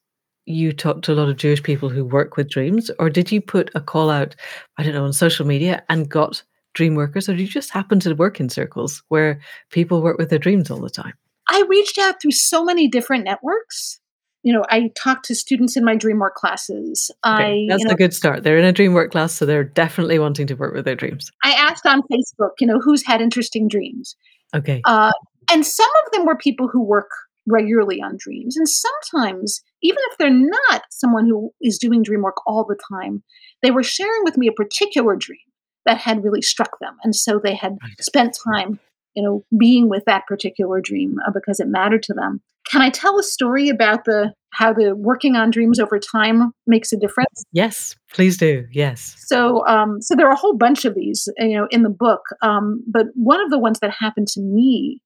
[0.46, 3.40] you talk to a lot of Jewish people who work with dreams, or did you
[3.40, 4.36] put a call out,
[4.78, 8.00] I don't know, on social media and got dream workers, or do you just happen
[8.00, 11.14] to work in circles where people work with their dreams all the time?
[11.50, 14.00] I reached out through so many different networks.
[14.44, 17.12] You know, I talked to students in my dream work classes.
[17.24, 18.44] I, that's a know good start.
[18.44, 21.30] They're in a dream work class, so they're definitely wanting to work with their dreams.
[21.44, 24.16] I asked on Facebook, you know, who's had interesting dreams.
[24.56, 24.82] Okay.
[24.86, 25.12] Uh,
[25.52, 27.10] and some of them were people who work
[27.48, 32.36] regularly on dreams, and sometimes, even if they're not someone who is doing dream work
[32.46, 33.24] all the time,
[33.64, 35.40] they were sharing with me a particular dream
[35.86, 38.80] that had really struck them, and so they had spent time,
[39.16, 42.42] you know, being with that particular dream, uh, because it mattered to them.
[42.70, 46.92] Can I tell a story about the how the working on dreams over time makes
[46.92, 47.44] a difference?
[47.52, 48.66] Yes, please do.
[48.72, 49.16] Yes.
[49.28, 51.90] So, um, so there are a whole bunch of these, uh, you know, in the
[51.90, 52.22] book.
[52.42, 55.02] Um, but one of the ones that happened to me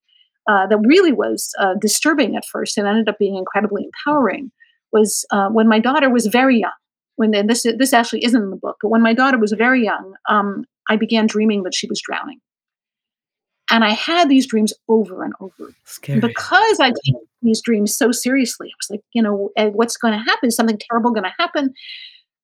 [0.47, 4.51] uh, that really was uh, disturbing at first and ended up being incredibly empowering
[4.91, 6.71] was uh, when my daughter was very young.
[7.15, 10.15] When this this actually isn't in the book, but when my daughter was very young,
[10.27, 12.39] um, I began dreaming that she was drowning,
[13.73, 15.73] and I had these dreams over and over.
[15.83, 16.21] Scary.
[16.21, 20.13] because I take these dreams so seriously, I was like, you know, "Eh, what's going
[20.13, 20.47] to happen?
[20.47, 21.73] Is something terrible going to happen?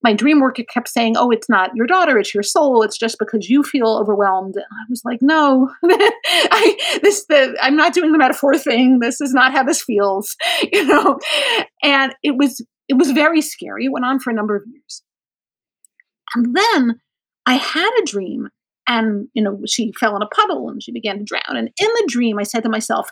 [0.02, 2.84] my dream worker kept saying, "Oh, it's not your daughter; it's your soul.
[2.84, 7.76] It's just because you feel overwhelmed." And I was like, "No, I this the I'm
[7.76, 9.00] not doing the metaphor thing.
[9.00, 10.36] This is not how this feels,
[10.72, 11.20] you know."
[11.84, 13.86] And it was it was very scary.
[13.86, 15.04] It went on for a number of years,
[16.36, 17.02] and then
[17.46, 18.50] I had a dream,
[18.90, 21.56] and you know, she fell in a puddle and she began to drown.
[21.56, 23.10] And in the dream, I said to myself,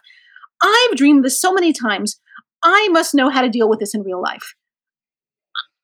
[0.62, 2.20] "I've dreamed this so many times.
[2.64, 4.56] I must know how to deal with this in real life."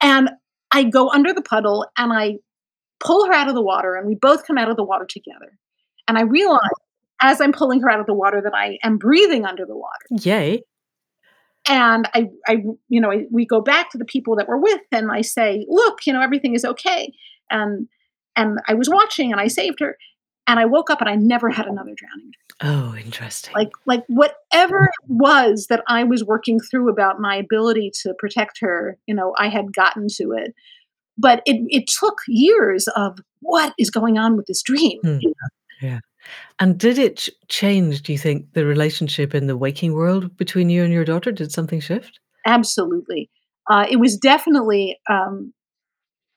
[0.01, 0.32] And
[0.71, 2.39] I go under the puddle and I
[2.99, 5.58] pull her out of the water, and we both come out of the water together.
[6.08, 6.60] And I realize
[7.21, 10.06] as I'm pulling her out of the water that I am breathing under the water.
[10.29, 10.63] Yay.
[11.69, 14.82] and I, I, you know, I, we go back to the people that we're with,
[14.91, 17.13] and I say, "Look, you know, everything is okay."
[17.49, 17.88] And
[18.36, 19.98] and I was watching, and I saved her,
[20.48, 22.32] and I woke up, and I never had another drowning.
[22.62, 23.54] Oh, interesting.
[23.56, 28.60] Like, like whatever it was that I was working through about my ability to protect
[28.62, 30.54] her, you know, I had gotten to it,
[31.17, 35.00] but it it took years of what is going on with this dream.
[35.02, 35.17] Hmm.
[35.22, 35.89] You know?
[35.89, 36.00] Yeah.
[36.60, 40.84] And did it change, do you think, the relationship in the waking world between you
[40.84, 41.32] and your daughter?
[41.32, 42.19] Did something shift?
[42.46, 43.30] Absolutely.
[43.69, 45.54] Uh, it was definitely, um,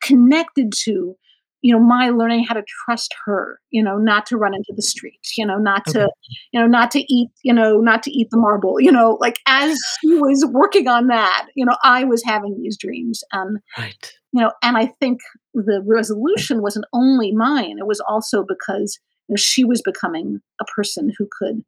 [0.02, 1.16] connected to,
[1.62, 4.82] you know, my learning how to trust her, you know, not to run into the
[4.82, 6.00] street, you know, not Okay.
[6.00, 6.10] to,
[6.52, 9.38] you know, not to eat, you know, not to eat the marble, you know, like
[9.46, 13.22] as she was working on that, you know, I was having these dreams.
[13.32, 14.12] And, Right.
[14.32, 15.20] you know, and I think
[15.54, 20.64] the resolution wasn't only mine, it was also because you know, she was becoming a
[20.64, 21.64] person who could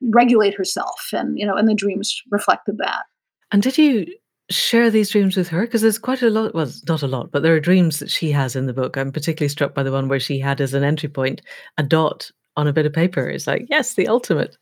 [0.00, 3.04] regulate herself and, you know, and the dreams reflected that.
[3.50, 4.06] And did you
[4.50, 5.62] share these dreams with her?
[5.62, 8.30] Because there's quite a lot well, not a lot, but there are dreams that she
[8.30, 8.96] has in the book.
[8.96, 11.42] I'm particularly struck by the one where she had as an entry point
[11.78, 13.28] a dot on a bit of paper.
[13.28, 14.56] It's like, yes, the ultimate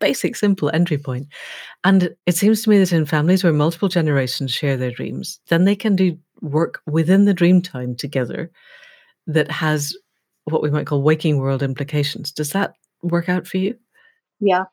[0.00, 1.28] basic simple entry point.
[1.84, 5.64] And it seems to me that in families where multiple generations share their dreams, then
[5.64, 8.50] they can do work within the dream time together
[9.26, 9.96] that has
[10.44, 12.32] what we might call waking world implications.
[12.32, 13.76] Does that work out for you?
[14.40, 14.64] Yeah.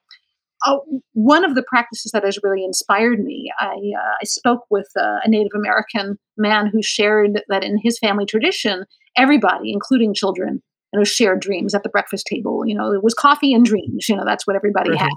[0.66, 0.82] Oh,
[1.14, 5.20] one of the practices that has really inspired me, I, uh, I spoke with uh,
[5.24, 11.00] a Native American man who shared that in his family tradition, everybody, including children, you
[11.00, 12.66] know, shared dreams at the breakfast table.
[12.66, 14.10] You know, it was coffee and dreams.
[14.10, 15.10] You know, that's what everybody had.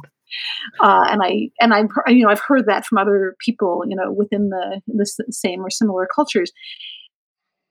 [0.80, 3.82] Uh, and I and I've you know I've heard that from other people.
[3.86, 6.52] You know, within the the same or similar cultures.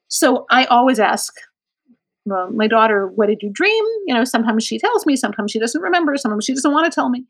[0.09, 1.33] So I always ask
[2.29, 3.83] well, my daughter, what did you dream?
[4.05, 6.93] You know, sometimes she tells me, sometimes she doesn't remember, sometimes she doesn't want to
[6.93, 7.25] tell me.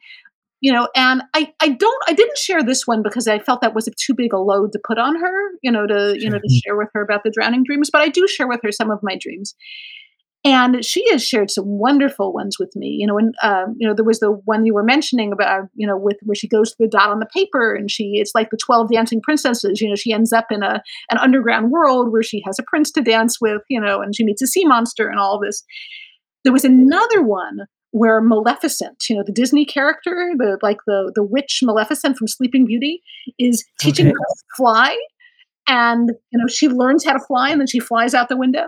[0.62, 3.74] You know and i i don't i didn't share this one because i felt that
[3.74, 6.38] was a too big a load to put on her you know to you know
[6.38, 8.92] to share with her about the drowning dreams but i do share with her some
[8.92, 9.56] of my dreams
[10.46, 13.94] and she has shared some wonderful ones with me you know and um, you know
[13.94, 16.78] there was the one you were mentioning about you know with where she goes to
[16.80, 19.96] the dot on the paper and she it's like the 12 dancing princesses you know
[19.96, 23.40] she ends up in a an underground world where she has a prince to dance
[23.42, 25.64] with you know and she meets a sea monster and all this.
[26.44, 31.24] There was another one where Maleficent, you know, the Disney character, the like the the
[31.24, 33.02] witch Maleficent from Sleeping Beauty,
[33.38, 34.98] is teaching her to fly,
[35.68, 38.68] and you know she learns how to fly, and then she flies out the window,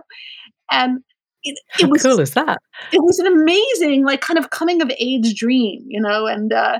[0.71, 0.99] and
[1.43, 2.59] it, How it was cool is that?
[2.91, 6.79] it was an amazing like kind of coming of age dream, you know, and uh,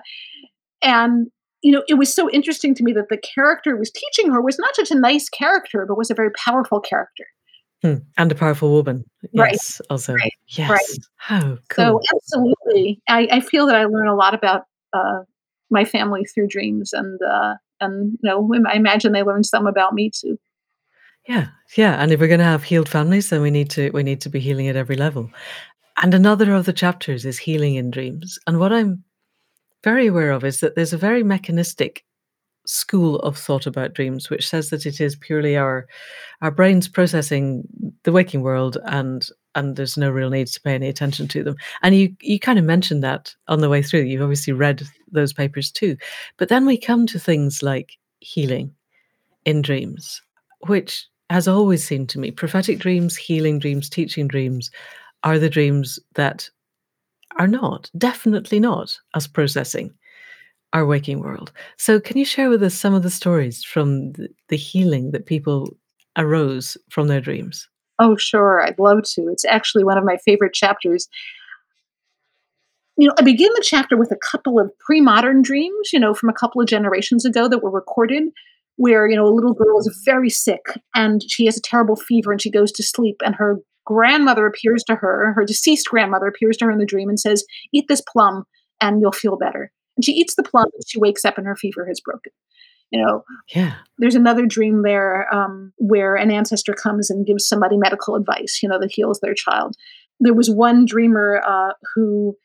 [0.84, 1.28] and
[1.62, 4.60] you know it was so interesting to me that the character was teaching her was
[4.60, 7.26] not just a nice character, but was a very powerful character.
[7.82, 9.04] Hmm, and a powerful woman.
[9.36, 10.14] Right, Yes, also.
[10.14, 10.34] right,
[10.70, 10.80] right.
[10.88, 11.00] Yes.
[11.18, 15.22] How So absolutely, I, I feel that I learn a lot about uh,
[15.72, 19.94] my family through dreams, and uh, and you know, I imagine they learn some about
[19.94, 20.38] me too.
[21.28, 24.22] Yeah, yeah, and if we're gonna have healed families, then we need to we need
[24.22, 25.30] to be healing at every level.
[26.02, 28.40] And another of the chapters is healing in dreams.
[28.48, 29.04] And what I'm
[29.84, 32.06] very aware of is that there's a very mechanistic
[32.68, 35.88] school of thought about dreams, which says that it is purely our
[36.42, 37.64] our brains processing
[38.04, 41.56] the waking world and and there's no real need to pay any attention to them.
[41.84, 44.04] And you you kind of mentioned that on the way through.
[44.04, 45.98] You've obviously read those papers too.
[46.38, 48.74] But then we come to things like healing
[49.46, 50.22] in dreams,
[50.68, 54.70] which has always seemed to me prophetic dreams, healing dreams, teaching dreams
[55.24, 56.50] are the dreams that
[57.38, 59.94] are not, definitely not, us processing
[60.74, 61.52] our waking world.
[61.78, 65.76] So, can you share with us some of the stories from the, healing that people
[66.18, 67.68] arose from their dreams?
[68.00, 69.28] Oh, sure, I'd love to.
[69.30, 71.08] It's actually one of my favorite chapters.
[72.98, 76.30] You know, I begin the chapter with a couple of pre-modern dreams, you know, from
[76.30, 78.24] a couple of generations ago that were recorded,
[78.82, 80.64] where you know a little girl is very sick
[80.96, 84.84] and she has a terrible fever and she goes to sleep and her grandmother appears
[84.84, 88.02] to her, her deceased grandmother appears to her in the dream and says, "Eat this
[88.12, 88.44] plum
[88.80, 91.56] and you'll feel better." And she eats the plum and she wakes up and her
[91.56, 92.32] fever has broken.
[92.92, 93.24] You know,
[93.56, 93.76] Yeah.
[94.00, 98.68] there's another dream there um, where an ancestor comes and gives somebody medical advice, you
[98.70, 99.76] know, that heals their child.
[100.20, 102.36] There was one dreamer uh, who,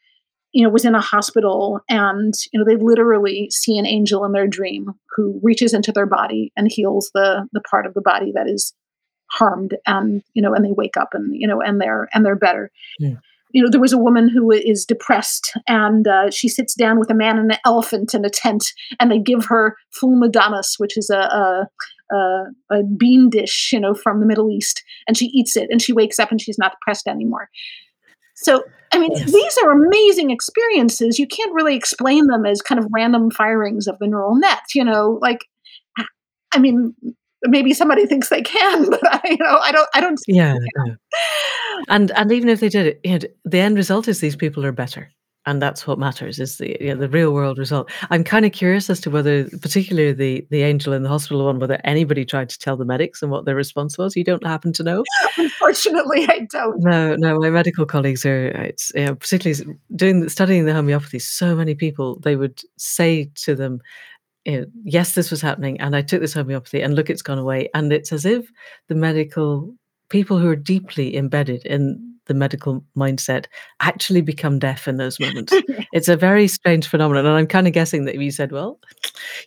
[0.57, 4.33] you know, was in a hospital and, you know, they literally see an angel in
[4.33, 8.33] their dream who reaches into their body and heals the the part of the body
[8.35, 8.73] that is
[9.31, 12.37] harmed and, you know, and they wake up and, you know, and they're and they're
[12.49, 12.71] better
[13.03, 13.19] Mm.
[13.53, 17.11] you know, there was a woman who is depressed, and uh, she sits down with
[17.11, 18.65] a man and an elephant in a tent,
[18.99, 21.69] and they give her ful medames, which is a, a
[22.17, 25.83] a a bean dish, you know, from the Middle East, and she eats it, and
[25.83, 27.49] she wakes up and she's not depressed anymore.
[28.37, 28.63] So,
[28.93, 29.33] I mean, Yes.
[29.33, 31.19] these are amazing experiences.
[31.19, 34.85] You can't really explain them as kind of random firings of the neural net, you
[34.85, 35.41] know, like,
[35.99, 36.05] I
[36.55, 36.95] I mean,
[37.45, 40.95] maybe somebody thinks they can, but I, you know, I don't I don't Yeah, yeah.
[41.89, 44.65] And and even if they did it, you know, the end result is these people
[44.65, 45.11] are better,
[45.47, 47.91] and that's what matters, is the, you know, the real world result.
[48.11, 51.81] I'm kinda curious as to whether particularly the the angel in the hospital one, whether
[51.85, 54.17] anybody tried to tell the medics and what their response was.
[54.17, 55.05] You don't happen to know?
[55.39, 56.83] Unfortunately, I don't.
[56.83, 61.55] No, no, my medical colleagues are it's, you know, particularly doing studying the homeopathy, so
[61.57, 63.81] many people, they would say to them,
[64.45, 67.39] you know, "Yes, this was happening, and I took this homeopathy, and look, it's gone
[67.39, 68.51] away." And it's as if
[68.89, 69.75] the medical
[70.11, 73.47] people who are deeply embedded in the medical mindset
[73.81, 75.53] actually become deaf in those moments.
[75.93, 78.79] It's a very strange phenomenon, and I'm kinda guessing that if you said, "Well,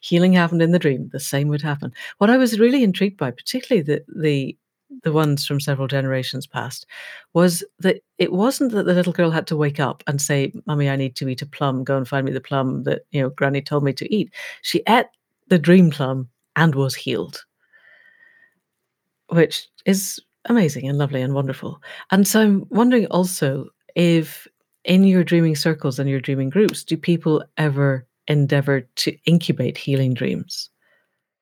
[0.01, 1.93] healing happened in the dream," the same would happen.
[2.19, 4.57] What I was really intrigued by, particularly the the
[5.03, 6.85] the ones from several generations past,
[7.33, 10.89] was that it wasn't that the little girl had to wake up and say, "Mommy,
[10.89, 11.83] I need to eat a plum.
[11.83, 14.31] Go and find me the plum that, you know, granny told me to eat."
[14.63, 15.07] She ate
[15.49, 17.45] the dream plum and was healed.
[19.29, 20.19] Which is
[20.49, 21.81] amazing and lovely and wonderful.
[22.11, 24.47] And so I'm wondering also if
[24.85, 30.13] in your dreaming circles and your dreaming groups, do people ever endeavor to incubate healing
[30.13, 30.69] dreams?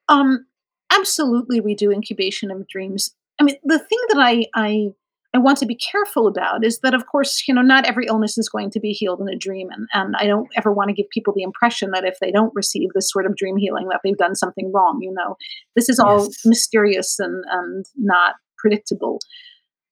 [0.10, 0.46] Um,
[0.92, 3.14] absolutely, we do incubation of dreams.
[3.40, 4.88] I mean, the thing that I I
[5.34, 8.38] I want to be careful about is that, of course, you know, not every illness
[8.38, 11.10] is going to be healed in a dream, and and I don't ever wanna give
[11.12, 14.18] people the impression that if they don't receive this sort of dream healing, that they've
[14.18, 15.36] done something wrong, you know?
[15.76, 16.46] This is all Yes.
[16.46, 18.36] mysterious and and not
[18.68, 19.20] predictable.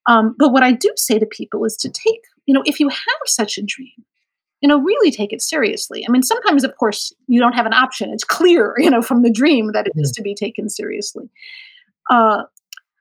[0.07, 2.89] Um, but what I do say to people is to take you know, if you
[2.89, 4.05] have such a dream,
[4.61, 6.05] you know, really take it seriously.
[6.07, 8.11] I mean, sometimes, of course, you don't have an option.
[8.11, 11.29] It's clear, you know, from the dream that it is to be taken seriously.
[12.09, 12.43] Uh,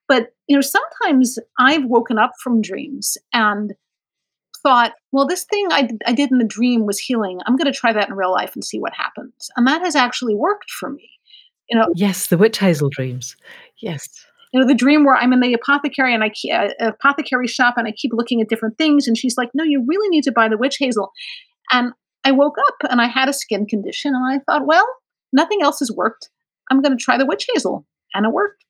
[0.08, 3.74] but, you know, sometimes I've woken up from dreams and
[4.62, 7.40] thought, "Well, this thing I d I did in the dream was healing.
[7.46, 10.34] I'm gonna try that in real life and see what happens." And that has actually
[10.34, 11.08] worked for me.
[11.70, 13.36] You know Yes, the witch hazel dreams.
[13.78, 14.26] Yes.
[14.54, 17.88] You know, the dream where I'm in the apothecary and I uh, apothecary shop and
[17.88, 20.48] I keep looking at different things, and she's like, "No, you really need to buy
[20.48, 21.10] the witch hazel."
[21.72, 21.92] And
[22.22, 24.86] I woke up and I had a skin condition, and I thought, "Well,
[25.32, 26.30] nothing else has worked.
[26.70, 27.84] I'm gonna try the witch hazel."
[28.14, 28.64] And it worked.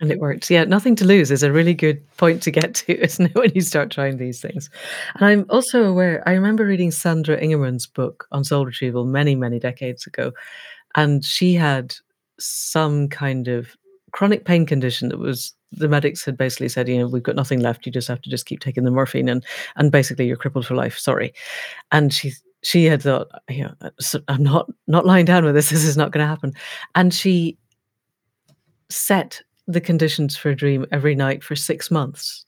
[0.00, 0.50] And it works.
[0.50, 3.52] Yeah, nothing to lose is a really good point to get to, isn't it, when
[3.54, 4.70] you start trying these things?
[5.14, 9.60] And I'm also aware I remember reading Sandra Ingerman's book on soul retrieval many, many
[9.60, 10.32] decades ago,
[10.96, 11.94] and she had
[12.40, 13.76] some kind of
[14.12, 17.60] chronic pain condition that was the medics had basically said, you know, "We've got nothing
[17.60, 17.86] left.
[17.86, 19.44] You just have to just keep taking the morphine and
[19.76, 20.98] and basically you're crippled for life.
[20.98, 21.32] Sorry."
[21.90, 22.32] And she
[22.62, 25.70] she had thought, you know, uh, I'm not not lying down with this.
[25.72, 26.52] This is not gonna happen."
[26.94, 27.58] And she
[28.90, 32.44] set the conditions for a dream every night for 6 months.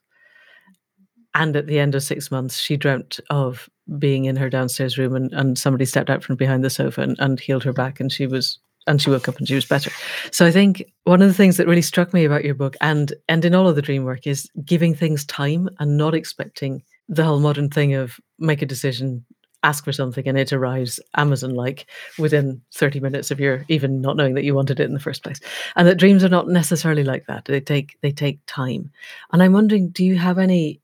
[1.35, 5.15] And at the end of 6 months, she dreamt of being in her downstairs room
[5.17, 8.13] and and somebody stepped out from behind the sofa and and healed her back, and
[8.13, 9.91] she was and she woke up and she was better.
[10.31, 13.13] So I think one of the things that really struck me about your book and
[13.29, 17.25] and in all of the dream work is giving things time and not expecting the
[17.25, 19.25] whole modern thing of make a decision,
[19.63, 21.87] ask for something, and it arrives Amazon-like
[22.19, 25.23] within 30 minutes of your even not knowing that you wanted it in the first
[25.23, 25.41] place.
[25.77, 27.45] And that dreams are not necessarily like that.
[27.47, 28.91] They take they take time.
[29.33, 30.81] And I'm wondering, do you have any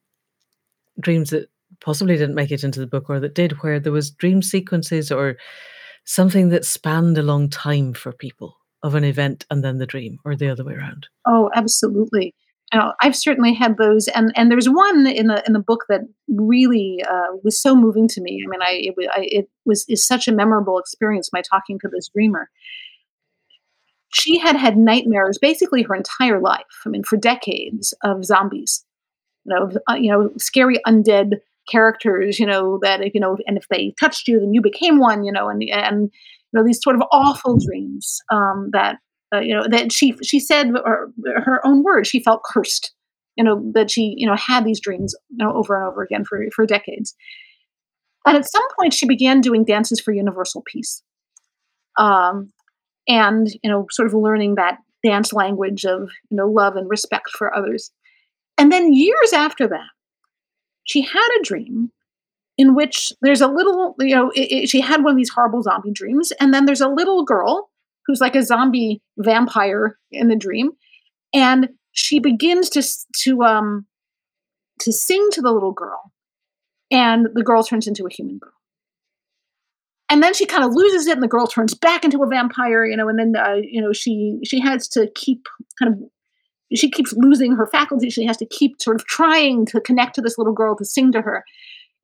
[0.99, 1.49] dreams that
[1.81, 5.11] possibly didn't make it into the book or that did, where there was dream sequences
[5.11, 5.37] or
[6.05, 10.19] something that spanned a long time for people of an event and then the dream,
[10.25, 11.09] or the other way around?
[11.27, 12.35] Oh, absolutely.
[12.73, 17.03] I've certainly had those, and and there's one in the in the book that really,
[17.11, 18.45] uh, was so moving to me.
[18.47, 21.89] I mean, I it I it was is such a memorable experience My talking to
[21.89, 22.49] this dreamer.
[24.13, 28.85] She had had nightmares basically her entire life, I mean, for decades, of zombies.
[29.45, 31.41] You know, uh, you know, scary undead
[31.71, 35.25] characters, you know, that you know, and if they touched you, then you became one,
[35.25, 38.97] you know, and and, you know, these sort of awful dreams, um, that,
[39.35, 41.13] uh, you know, that she she said, or
[41.45, 42.93] her own words, she felt cursed,
[43.37, 46.25] you know, that she, you know, had these dreams, you know, over and over again
[46.25, 47.15] for for decades.
[48.27, 51.03] And at some point, she began doing dances for universal peace.
[51.99, 52.53] Um,
[53.09, 57.31] and, you know, sort of learning that dance language of, you know, love and respect
[57.31, 57.91] for others.
[58.59, 59.89] And then years after that,
[60.91, 61.93] she had a dream
[62.59, 65.63] in which there's a little, you know, i i she had one of these horrible
[65.63, 67.71] zombie dreams, and then there's a little girl
[68.07, 70.73] who's like a zombie vampire in the dream,
[71.33, 72.83] and she begins to
[73.23, 73.87] to, um,
[74.81, 76.13] to sing to the little girl,
[76.91, 78.59] and the girl turns into a human girl.
[80.13, 82.97] And then she kinda loses it, and the girl turns back into a vampire, you
[82.97, 85.47] know, and then, uh, you know, she she has to keep
[85.79, 86.01] kind of
[86.75, 88.11] she keeps losing her faculty.
[88.11, 91.13] she has to keep sort of trying to connect to this little girl to sing
[91.13, 91.45] to her.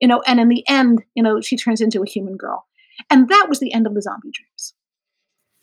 [0.01, 2.65] you know, and in the end, you know, she turns into a human girl.
[3.09, 4.73] And that was the end of the zombie dreams.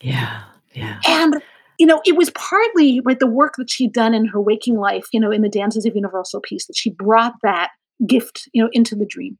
[0.01, 0.43] Yeah,
[0.73, 0.99] yeah.
[1.07, 1.41] And
[1.77, 5.07] you know, it was partly right the work that she'd done in her waking life,
[5.11, 7.71] you know, in the Dances of Universal Peace, that she brought that
[8.07, 9.37] gift, you know, into the dream.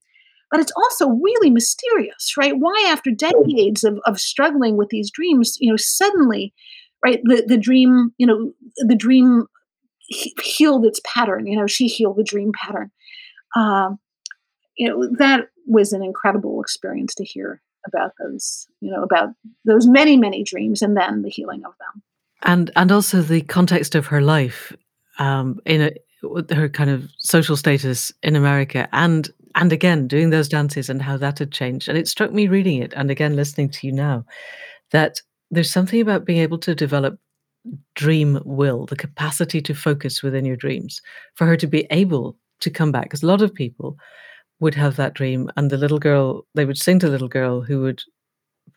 [0.51, 2.53] But it's also really mysterious, right?
[2.57, 6.53] Why, after decades of, of struggling with these dreams, you know, suddenly,
[7.03, 9.47] right, the, the dream, you know, the dream
[10.07, 11.47] healed its pattern.
[11.47, 12.91] You know, she healed the dream pattern.
[13.55, 13.99] Um,
[14.77, 19.29] you know, that was an incredible experience to hear about those, you know, about
[19.63, 22.03] those many, many dreams and then the healing of them.
[22.41, 24.73] And and also the context of her life,
[25.19, 25.91] um, in a
[26.53, 31.17] her kind of social status in America and and again doing those dances and how
[31.17, 31.87] that had changed.
[31.87, 34.25] And it struck me reading it and again listening to you now
[34.91, 37.19] that there's something about being able to develop
[37.95, 41.01] dream will, the capacity to focus within your dreams,
[41.33, 43.03] for her to be able to come back.
[43.03, 43.97] Because a lot of people
[44.59, 47.61] would have that dream, and the little girl, they would sing to the little girl
[47.61, 48.01] who would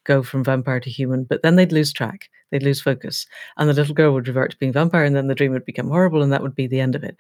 [0.05, 3.27] go from vampire to human, but then they'd lose track, they'd lose focus,
[3.57, 5.89] and the little girl would revert to being vampire, and then the dream would become
[5.89, 7.17] horrible, and that would be the end of it.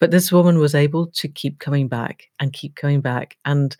[0.00, 3.36] But this woman was able to keep coming back and keep coming back.
[3.44, 3.76] And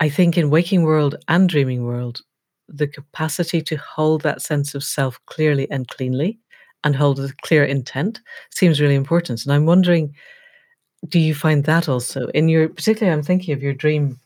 [0.00, 2.22] I think in waking world and dreaming world,
[2.68, 6.38] the capacity to hold that sense of self clearly and cleanly
[6.84, 9.44] and hold a clear intent seems really important.
[9.44, 10.14] And I'm wondering,
[11.08, 14.18] do you find that also in your particularly I'm thinking of your dream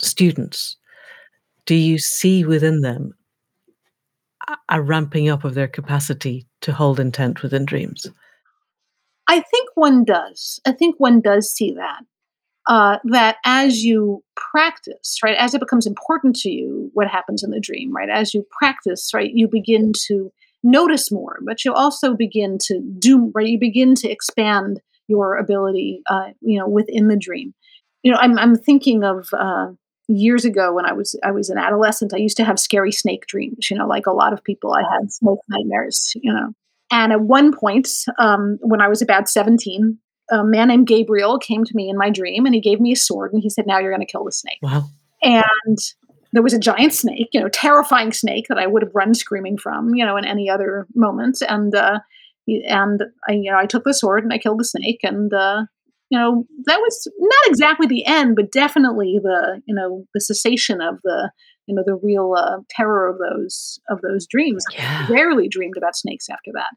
[0.00, 0.76] students,
[1.66, 3.14] do you see within them
[4.68, 8.06] a, ramping up of their capacity to hold intent within dreams?
[9.28, 10.60] I think one does.
[10.66, 12.02] I think one does see that.
[12.68, 17.50] Uh, that as you practice, right, as it becomes important to you what happens in
[17.50, 20.30] the dream, right, as you practice, right, you begin to
[20.62, 26.02] notice more, but you also begin to do, right, you begin to expand your ability,
[26.08, 27.52] uh, you know, within the dream.
[28.02, 29.68] You know, I'm, I'm thinking of uh,
[30.08, 32.14] years ago when I was I was an adolescent.
[32.14, 33.70] I used to have scary snake dreams.
[33.70, 36.12] You know, like a lot of people, I had snake nightmares.
[36.16, 36.52] You know,
[36.90, 37.88] and at one point,
[38.18, 39.98] um, when I was about 17,
[40.30, 42.96] a man named Gabriel came to me in my dream and he gave me a
[42.96, 44.58] sword and he said, Now you're going to kill the snake.
[44.62, 44.84] Wow.
[45.22, 45.78] And
[46.32, 49.58] there was a giant snake, you know, terrifying snake that I would have run screaming
[49.58, 51.42] from, you know, in any other moment.
[51.46, 52.00] And, uh,
[52.46, 55.00] and I, you know, I took the sword and I killed the snake.
[55.02, 55.64] And, uh,
[56.10, 60.80] you know, that was not exactly the end, but definitely the, you know, the cessation
[60.80, 61.30] of the,
[61.66, 64.64] you know, the real uh, terror of those of those dreams.
[64.72, 65.06] Yeah.
[65.08, 66.70] I rarely dreamed about snakes after that.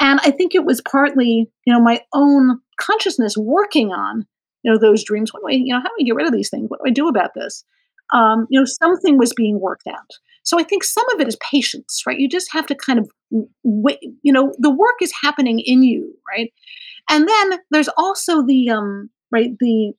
[0.00, 4.26] And I think it was partly, you know, my own consciousness working on,
[4.62, 5.32] you know, those dreams.
[5.32, 6.66] What do I, you know, how do I get rid of these things?
[6.68, 7.64] What do I do about this?
[8.12, 10.10] Um, you know, something was being worked out.
[10.42, 12.18] So I think some of it is patience, right?
[12.18, 13.10] You just have to kind of
[13.62, 16.52] wait, you know, the work is happening in you, right?
[17.10, 19.92] And then there's also the um, right, the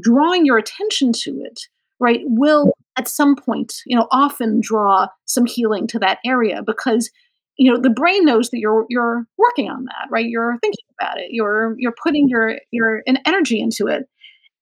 [0.00, 1.60] drawing your attention to it,
[2.00, 7.10] right, will at some point, you know, often draw some healing to that area because
[7.56, 10.26] you know the brain knows that you're you're working on that right?
[10.26, 11.28] You're thinking about it.
[11.30, 14.08] You're you're putting your your an energy into it.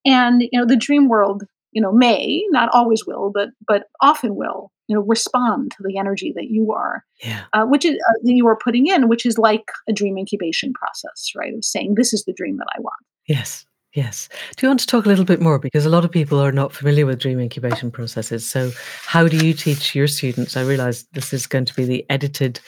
[0.07, 4.37] And you know the dream world you know may not always will but but often
[4.37, 7.45] will you know respond to the energy that you are Yeah.
[7.53, 10.73] uh, which is uh, that you are putting in which is like a dream incubation
[10.73, 11.53] process right?
[11.55, 13.03] Of saying this is the dream that i want.
[13.27, 13.65] Yes.
[13.95, 14.29] Yes.
[14.57, 15.59] Do you want to talk a little bit more?
[15.59, 18.49] Because a lot of people are not familiar with dream incubation processes.
[18.49, 18.73] So,
[19.07, 20.57] how do you teach your students?
[20.57, 22.59] I realize this is going to be the edited,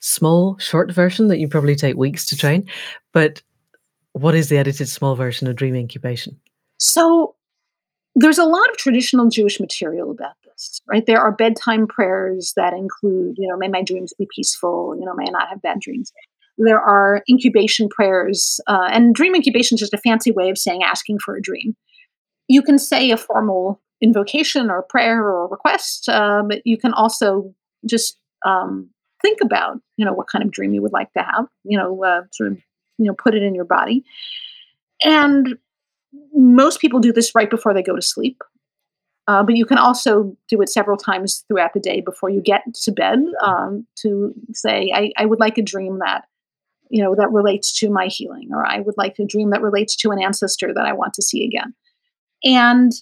[0.00, 2.68] small, short version that you probably take weeks to train.
[3.14, 3.42] But
[4.12, 6.38] what is the edited, small version of dream incubation?
[6.78, 7.34] so
[8.14, 11.04] there's a lot of traditional Jewish material about this, right?
[11.04, 15.14] There are bedtime prayers that include, you know, may my dreams be peaceful, you know,
[15.14, 16.12] may I not have bad dreams.
[16.58, 20.82] There are incubation prayers, uh, and dream incubation is just a fancy way of saying
[20.82, 21.76] asking for a dream.
[22.48, 27.54] You can say a formal invocation or prayer or request, uh, but you can also
[27.88, 28.90] just um,
[29.22, 32.04] think about, you know, what kind of dream you would like to have, you know,
[32.04, 32.58] uh, sort of,
[32.98, 34.04] you know, put it in your body.
[35.04, 35.56] And
[36.34, 38.42] most people do this right before they go to sleep.
[39.28, 42.62] Uh, but you can also do it several times throughout the day before you get
[42.74, 46.24] to bed um, to say, I, I would like a dream that,
[46.90, 49.96] you know, that relates to my healing, or I would like a dream that relates
[49.96, 51.74] to an ancestor that I want to see again.
[52.44, 52.92] And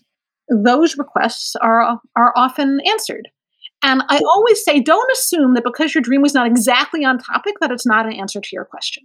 [0.49, 3.29] those requests are are often answered.
[3.83, 7.55] And I always say, don't assume that because your dream was not exactly on topic
[7.61, 9.03] that it's not an answer to your question,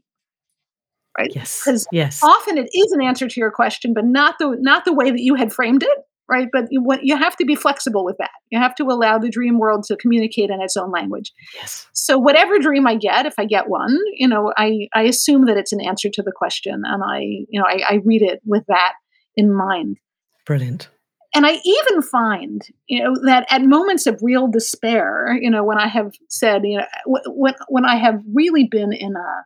[1.17, 1.31] right?
[1.35, 1.61] Yes.
[1.63, 2.21] Because Yes.
[2.23, 5.21] often it is an answer to your question, but not the not the way that
[5.21, 5.97] you had framed it,
[6.29, 6.47] right?
[6.51, 8.31] But you what you have to be flexible with that.
[8.51, 11.31] You have to allow the dream world to communicate in its own language.
[11.55, 11.87] Yes.
[11.93, 15.57] So whatever dream I get, if I get one, you know, I I assume that
[15.57, 17.19] it's an answer to the question, and I
[17.49, 18.93] you know I, I read it with that
[19.35, 19.97] in mind.
[20.45, 20.89] Brilliant.
[21.35, 25.77] And I even find, you know, that at moments of real despair, you know, when
[25.77, 26.85] I have said, you know,
[27.27, 29.45] when when I have really been in a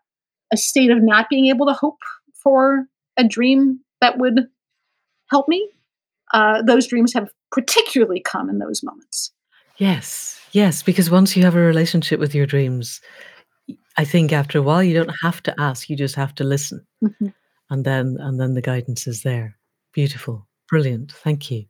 [0.53, 1.97] a state of not being able to hope
[2.41, 2.85] for
[3.17, 4.47] a dream that would
[5.29, 5.67] help me,
[6.33, 9.31] uh, those dreams have particularly come in those moments.
[9.77, 13.01] Yes, yes, because once you have a relationship with your dreams,
[13.97, 16.85] I think after a while, you don't have to ask, you just have to listen,
[17.03, 17.33] Mhm.
[17.69, 19.57] and then and then the guidance is there.
[19.93, 21.65] Beautiful, brilliant, thank you.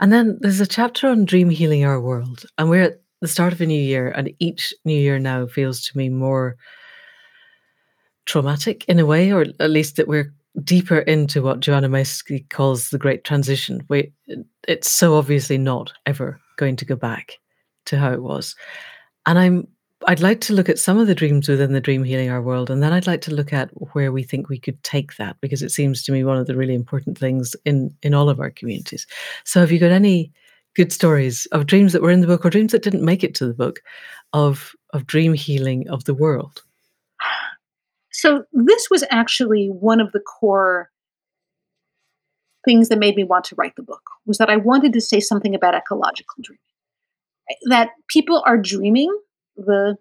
[0.00, 3.52] And then there's a chapter on dream healing our world, and we're at the start
[3.52, 6.56] of a new year, and each new year now feels to me more
[8.26, 10.32] traumatic in a way, or at least that we're
[10.62, 13.84] deeper into what Joanna Macy calls the great transition.
[13.88, 14.12] We
[14.68, 17.38] it's so obviously not ever going to go back
[17.86, 18.54] to how it was.
[19.26, 19.68] And I'm
[20.06, 22.70] I'd like to look at some of the dreams within the dream healing our world,
[22.70, 25.62] and then I'd like to look at where we think we could take that, because
[25.62, 28.50] it seems to me one of the really important things in in all of our
[28.50, 29.06] communities.
[29.44, 30.30] So have you got any
[30.76, 33.34] good stories of dreams that were in the book or dreams that didn't make it
[33.36, 33.80] to the book
[34.32, 36.62] of of dream healing of the world?
[38.24, 40.90] So this was actually one of the core
[42.64, 45.20] things that made me want to write the book, was that I wanted to say
[45.20, 46.60] something about ecological dreaming.
[47.68, 49.14] That people are dreaming
[49.58, 49.98] the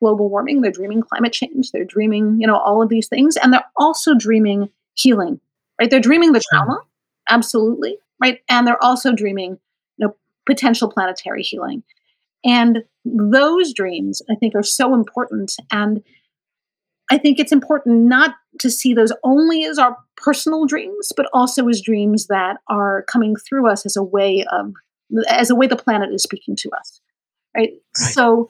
[0.00, 3.52] global warming, they're dreaming climate change, they're dreaming, you know, all of these things, and
[3.52, 5.40] they're also dreaming healing,
[5.80, 5.90] right?
[5.90, 6.78] They're dreaming the trauma,
[7.28, 8.38] absolutely, right?
[8.48, 9.58] And they're also dreaming,
[9.96, 10.16] you know,
[10.46, 11.82] potential planetary healing.
[12.44, 16.04] And those dreams, I think, are so important, and
[17.10, 21.68] I think it's important not to see those only as our personal dreams, but also
[21.68, 24.72] as dreams that are coming through us as a way of
[25.28, 27.00] as a way the planet is speaking to us,
[27.56, 27.70] right?
[27.70, 27.72] Right.
[27.94, 28.48] So,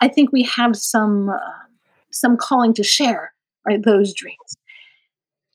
[0.00, 1.38] I think we have some, uh,
[2.10, 3.32] some calling to share,
[3.66, 4.56] right, those dreams.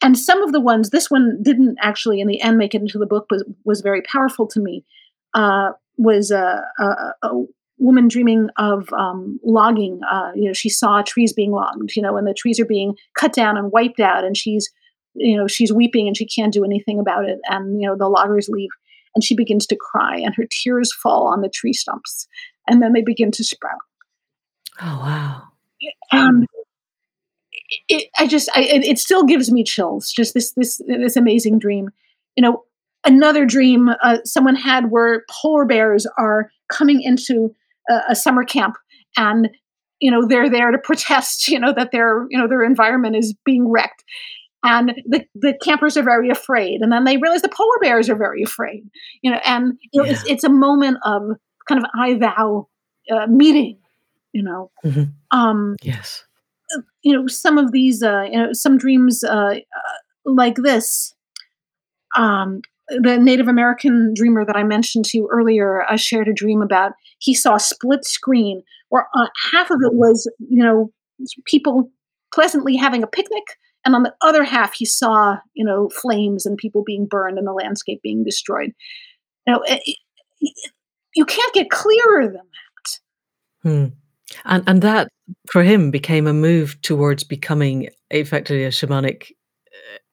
[0.03, 2.97] And some of the ones this one didn't actually in the end make it into
[2.97, 4.83] the book, but was very powerful to me,
[5.35, 7.43] uh, was a a a a
[7.81, 12.15] woman dreaming of, um, logging, uh, you know, she saw trees being logged, you know,
[12.15, 14.69] and the trees are being cut down and wiped out, and she's,
[15.15, 18.07] you know, she's weeping and she can't do anything about it, and, you know, the
[18.07, 18.69] loggers leave,
[19.15, 22.27] and she begins to cry, and her tears fall on the tree stumps,
[22.67, 23.81] and then they begin to sprout.
[24.79, 25.43] Oh, wow.
[25.81, 26.45] Yeah, um
[27.87, 31.59] it I just I it it still gives me chills, just this this this amazing
[31.59, 31.89] dream.
[32.35, 32.63] You know,
[33.05, 37.55] another dream, uh, someone had where polar bears are coming into
[37.89, 38.75] a a summer camp,
[39.17, 39.49] and,
[39.99, 43.33] you know, they're there to protest, you know, that their, you know, their environment is
[43.45, 44.03] being wrecked,
[44.63, 48.15] and the the campers are very afraid, and then they realize the polar bears are
[48.17, 48.83] very afraid,
[49.21, 50.33] you know, and, you know, it's Yeah.
[50.33, 51.23] it's a moment of
[51.67, 52.67] kind of I vow,
[53.11, 53.77] uh, meeting,
[54.33, 54.71] you know?
[54.85, 55.13] Mhm.
[55.31, 56.25] Um Yes.
[57.03, 61.13] you know, some of these, uh, you know, some dreams, uh, uh, like this,
[62.17, 62.61] um,
[63.01, 66.93] the Native American dreamer that I mentioned to you earlier, uh, shared a dream about
[67.19, 70.91] he saw a split screen where, uh, half of it was, you know,
[71.45, 71.89] people
[72.33, 73.43] pleasantly having a picnic,
[73.85, 77.47] and on the other half, he saw, you know, flames and people being burned and
[77.47, 78.73] the landscape being destroyed.
[79.47, 79.95] You know, eh, i
[80.43, 80.69] i i
[81.15, 82.99] you can't get clearer than that.
[83.63, 83.85] Hmm.
[84.45, 85.09] And and that,
[85.51, 89.31] for him, became a move towards becoming effectively a shamanic,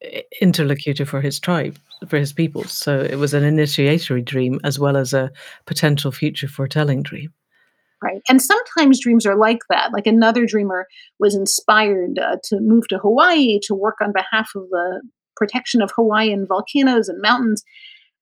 [0.04, 4.78] uh, interlocutor for his tribe, for his people, so it was an initiatory dream as
[4.78, 5.30] well as a
[5.66, 7.32] potential future foretelling dream.
[8.00, 10.86] Right, and sometimes dreams are like that, like another dreamer
[11.18, 15.02] was inspired, uh, to move to Hawaii to work on behalf of the
[15.36, 17.64] protection of Hawaiian volcanoes and mountains,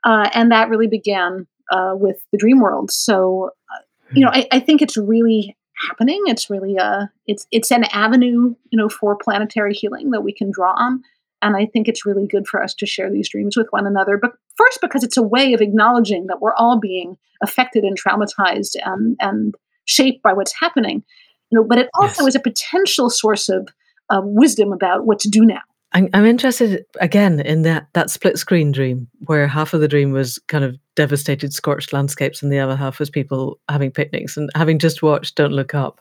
[0.04, 4.38] uh, and that really began, uh, with the dream world, so, uh, you know, Hmm.
[4.38, 5.56] I I think it's really
[5.86, 10.32] happening, it's really, uh, it's it's an avenue, you know, for planetary healing that we
[10.32, 11.02] can draw on,
[11.46, 14.18] and I think it's really good for us to share these dreams with one another,
[14.18, 18.74] but first because it's a way of acknowledging that we're all being affected and traumatized
[18.84, 21.04] and and shaped by what's happening,
[21.50, 22.30] you know, but it also Yes.
[22.30, 23.68] is a potential source of
[24.10, 25.60] of wisdom about what to do now.
[25.92, 30.10] I'm I'm interested, again, in that that split screen dream where half of the dream
[30.10, 34.50] was kind of devastated, scorched landscapes, and the other half was people having picnics, and
[34.56, 36.00] having just watched Don't Look Up,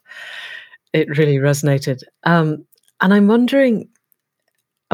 [0.94, 2.66] it really resonated, um,
[3.02, 3.88] and I'm wondering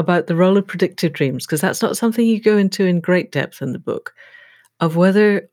[0.02, 3.32] about the role of predictive dreams, because that's not something you go into in great
[3.32, 4.12] depth in the book,
[4.80, 5.48] of whether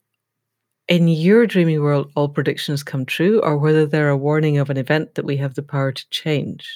[0.88, 4.76] in your dreaming world, all predictions come true or whether they're a warning of an
[4.76, 6.68] event that we have the power to change.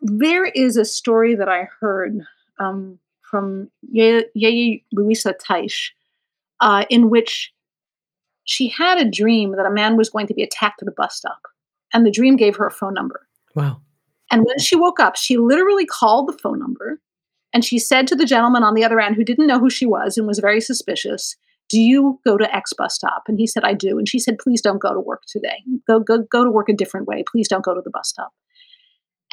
[0.00, 2.18] There is a story that I heard,
[2.58, 5.90] um, from Yaya Yaya Luisah Teish,
[6.60, 7.52] uh, in which
[8.44, 11.14] she had a dream that a man was going to be attacked at a bus
[11.14, 11.42] stop,
[11.92, 13.28] and the dream gave her a phone number.
[13.54, 13.82] Wow.
[14.30, 17.00] And when she woke up, she literally called the phone number,
[17.52, 19.86] And she said to the gentleman on the other end who didn't know who she
[19.86, 21.36] was and was very suspicious,
[21.68, 24.38] "Do you go to X bus stop?" And he said, "I do." And she said,
[24.38, 25.58] "Please don't go to work today.
[25.86, 27.24] Go go go to work a different way.
[27.30, 28.32] Please don't go to the bus stop."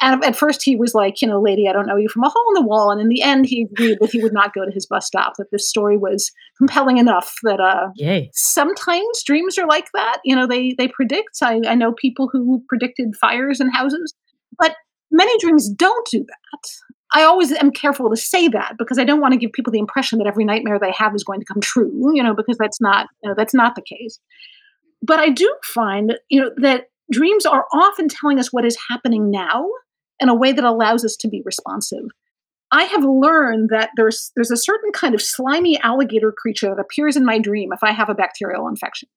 [0.00, 2.28] And at first he was like, you know, lady, I don't know you from a
[2.28, 2.92] hole in the wall.
[2.92, 5.34] And in the end, he agreed that he would not go to his bus stop,
[5.38, 8.30] that this story was compelling enough that uh, Yay.
[8.32, 10.18] sometimes dreams are like that.
[10.24, 11.38] You know, they, they predict.
[11.42, 14.14] I, I know people who predicted fires in houses,
[14.56, 14.76] but
[15.10, 16.68] many dreams don't do that.
[17.14, 19.78] I always am careful to say that because I don't want to give people the
[19.78, 22.80] impression that every nightmare they have is going to come true, you know, because that's
[22.80, 24.18] not, you know, that's not the case.
[25.00, 29.30] But I do find, you know, that dreams are often telling us what is happening
[29.30, 29.68] now
[30.20, 32.04] in a way that allows us to be responsive.
[32.70, 37.16] I have learned that there's there's a certain kind of slimy alligator creature that appears
[37.16, 39.08] in my dream if I have a bacterial infection.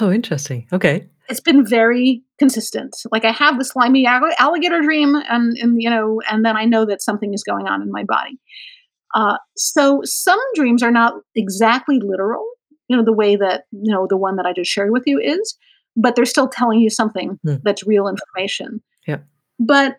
[0.00, 0.66] Oh, interesting.
[0.72, 1.08] Okay.
[1.28, 2.96] It's been very consistent.
[3.10, 6.86] Like I have the slimy alligator dream, and, and you know, and then I know
[6.86, 8.38] that something is going on in my body.
[9.14, 12.44] Uh, so some dreams are not exactly literal,
[12.88, 15.18] you know, the way that you know the one that I just shared with you
[15.20, 15.56] is,
[15.96, 17.56] but they're still telling you something Hmm.
[17.62, 18.82] that's real information.
[19.06, 19.18] Yeah.
[19.58, 19.98] But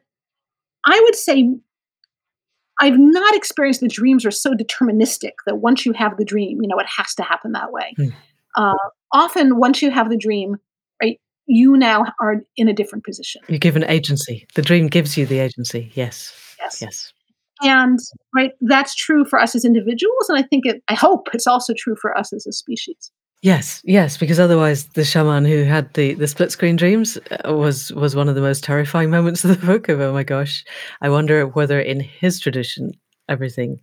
[0.85, 1.47] I would say
[2.79, 6.67] I've not experienced the dreams are so deterministic that once you have the dream, you
[6.67, 7.93] know, it has to happen that way.
[7.97, 8.07] Hmm.
[8.55, 8.73] Uh,
[9.11, 10.57] often, once you have the dream,
[11.01, 13.41] right, you now are in a different position.
[13.47, 14.45] You're given agency.
[14.55, 15.91] The dream gives you the agency.
[15.95, 16.33] Yes.
[16.59, 16.81] Yes.
[16.81, 17.13] Yes.
[17.61, 17.99] And
[18.33, 20.81] right, that's true for us as individuals, and I think it.
[20.87, 23.11] I hope it's also true for us as a species.
[23.41, 27.91] Yes, yes, because otherwise the shaman who had the the split screen dreams uh, was
[27.93, 30.63] was one of the most terrifying moments of the book of oh my gosh.
[31.01, 32.93] I wonder whether in his tradition
[33.27, 33.81] everything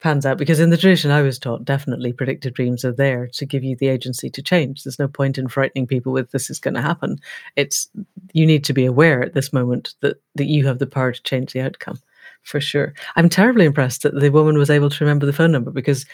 [0.00, 3.46] pans out because in the tradition I was taught definitely predictive dreams are there to
[3.46, 4.82] give you the agency to change.
[4.82, 7.18] There's no point in frightening people with this is going to happen.
[7.56, 7.88] It's
[8.32, 11.22] you need to be aware at this moment that that you have the power to
[11.22, 11.98] change the outcome.
[12.42, 12.94] For sure.
[13.16, 16.06] I'm terribly impressed that the woman was able to remember the phone number because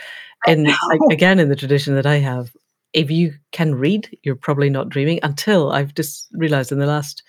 [0.47, 0.69] in
[1.11, 2.51] again in the tradition that I have,
[2.93, 7.23] if you can read, you're probably not dreaming until I've just realized in the last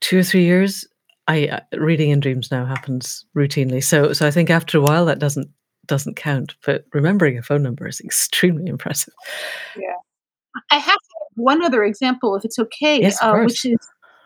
[0.00, 0.84] two or three years,
[1.28, 3.82] I uh, reading in dreams now happens routinely.
[3.82, 5.48] So so I think after a while that doesn't
[5.86, 6.54] doesn't count.
[6.64, 9.14] But remembering a phone number is extremely impressive.
[9.76, 9.94] Yeah.
[10.70, 10.98] I have
[11.34, 13.76] one other example, if it's okay, Yes, uh, which is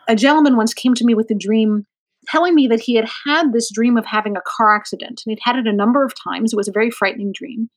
[0.07, 1.85] a gentleman once came to me with a dream
[2.27, 5.39] telling me that he had had this dream of having a car accident and he'd
[5.41, 6.53] had it a number of times.
[6.53, 7.69] It was a very frightening dream.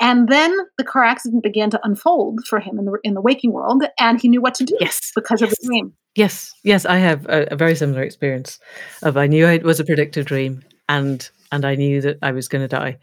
[0.00, 3.52] And then the car accident began to unfold for him in the in the waking
[3.52, 5.12] world, and he knew what to do Yes.
[5.14, 5.92] because of the dream.
[6.14, 6.52] Yes.
[6.64, 8.58] Yes, I have a, a very similar experience
[9.02, 12.48] of I knew it was a predictive dream and and I knew that I was
[12.48, 12.98] going to die.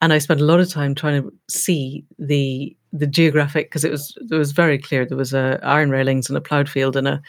[0.00, 3.90] And I spent a lot of time trying to see the the geographic because it
[3.90, 7.08] was it was very clear there was a iron railings and a ploughed field and
[7.08, 7.22] a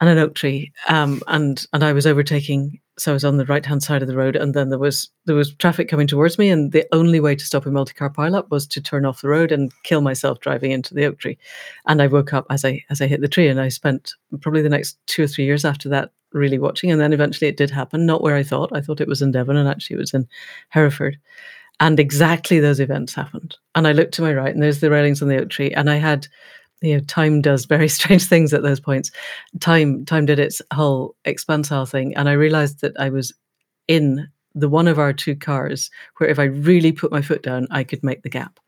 [0.00, 0.72] and an oak tree.
[0.88, 4.08] Um, and and I was overtaking, so I was on the right hand side of
[4.08, 7.20] the road, and then there was there was traffic coming towards me, and the only
[7.20, 10.00] way to stop a multi car pileup was to turn off the road and kill
[10.00, 11.38] myself driving into the oak tree.
[11.86, 14.62] And I woke up as I as I hit the tree, and I spent probably
[14.62, 16.90] the next two or three years after that really watching.
[16.90, 18.70] And then eventually it did happen, not where I thought.
[18.74, 20.26] I thought it was in Devon, and actually it was in
[20.70, 21.18] Hereford.
[21.80, 23.56] And exactly those events happened.
[23.76, 25.88] And I looked to my right, and there's the railings on the oak tree, and
[25.88, 26.26] I had
[26.80, 29.10] you know, time does very strange things at those points.
[29.60, 33.32] Time time did its whole expansile thing, and I realized that I was
[33.86, 37.66] in the one of our two cars where if I really put my foot down,
[37.70, 38.58] I could make the gap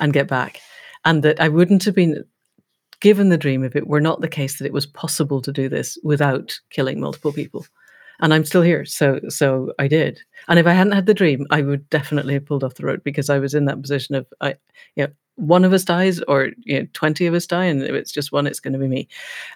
[0.00, 0.60] and get back.
[1.04, 2.24] And that I wouldn't have been
[3.00, 5.68] given the dream if it were not the case that it was possible to do
[5.68, 7.66] this without killing multiple people.
[8.20, 8.84] And I'm still here.
[8.84, 10.20] So so I did.
[10.48, 13.04] And if I hadn't had the dream, I would definitely have pulled off the road
[13.04, 14.56] because I was in that position of I
[14.96, 17.92] you know, one of us dies or you know, 20 of us die and if
[17.92, 19.08] it's just one it's going to be me.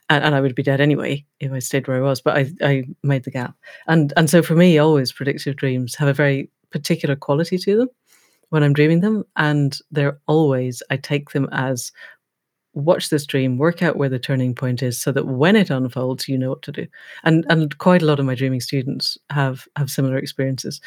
[0.08, 2.50] And, and i would be dead anyway if i stayed where i was but I,
[2.62, 3.54] I made the gap.
[3.88, 7.88] And and so for me always predictive dreams have a very particular quality to them
[8.50, 11.92] when i'm dreaming them and they're always i take them as
[12.74, 16.28] watch this dream work out where the turning point is so that when it unfolds
[16.28, 16.86] you know what to do.
[17.24, 20.80] And and quite a lot of my dreaming students have have similar experiences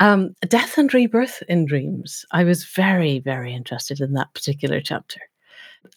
[0.00, 2.24] um, death and rebirth in dreams.
[2.32, 5.20] I was very, very interested in that particular chapter.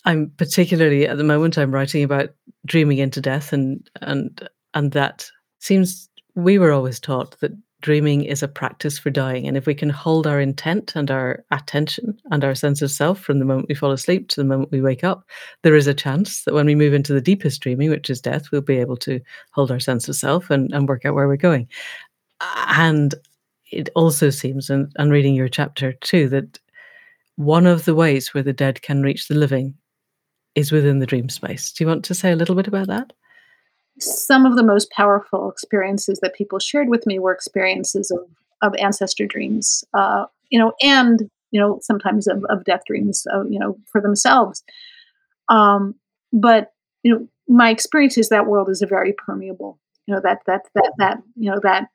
[0.06, 2.30] I'm particularly at the moment I'm writing about
[2.66, 5.30] dreaming into death and and and that
[5.60, 9.76] seems we were always taught that dreaming is a practice for dying and if we
[9.76, 13.68] can hold our intent and our attention and our sense of self from the moment
[13.68, 15.26] we fall asleep to the moment we wake up
[15.64, 18.52] there is a chance that when we move into the deepest dreaming which is death
[18.52, 19.20] we'll be able to
[19.52, 21.68] hold our sense of self and, and work out where we're going
[22.70, 23.16] and
[23.78, 26.60] it also seems, and, and reading your chapter too, that
[27.36, 29.76] one of the ways where the dead can reach the living
[30.56, 31.72] is within the dream space.
[31.72, 33.14] Do you want to say a little bit about that?
[34.00, 38.20] some of the most powerful experiences that people shared with me were experiences of,
[38.62, 43.44] of ancestor dreams, uh, you know, and you know sometimes of, of death dreams, uh,
[43.46, 44.64] you know, for themselves.
[45.50, 45.96] Um,
[46.32, 49.80] but you know, my experience is that world is a very permeable.
[50.08, 51.90] You know that that that that you know that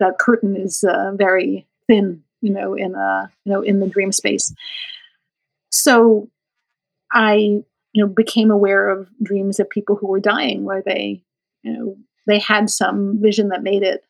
[0.00, 2.22] that curtain is uh, very thin.
[2.42, 4.52] You know, in a you know in the dream space.
[5.70, 6.28] So
[7.12, 11.22] I you know became aware of dreams of people who were dying where they
[11.62, 11.96] you know
[12.26, 14.04] they had some vision that made it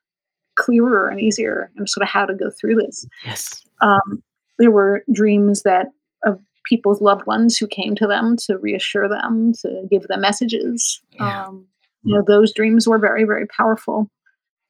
[0.56, 4.22] clearer and easier and sort of how to go through this yes um,
[4.58, 5.86] there were dreams that
[6.24, 11.00] of people's loved ones who came to them to reassure them to give them messages
[11.12, 11.46] yeah.
[11.46, 11.66] um,
[12.02, 14.10] you know those dreams were very very powerful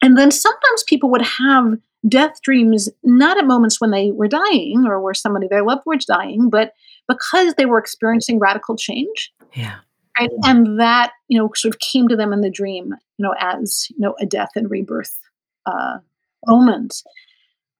[0.03, 1.79] and then sometimes people would have
[2.09, 6.05] death dreams not at moments when they were dying or where somebody they loved was
[6.05, 6.73] dying but
[7.11, 9.33] because they were experiencing radical change.
[9.53, 9.77] Yeah.
[10.19, 10.31] Right?
[10.45, 13.87] And that, you know, sort of came to them in the dream, you know, as,
[13.91, 15.19] you know, a death and rebirth
[15.67, 15.99] uh,
[16.47, 17.03] moment.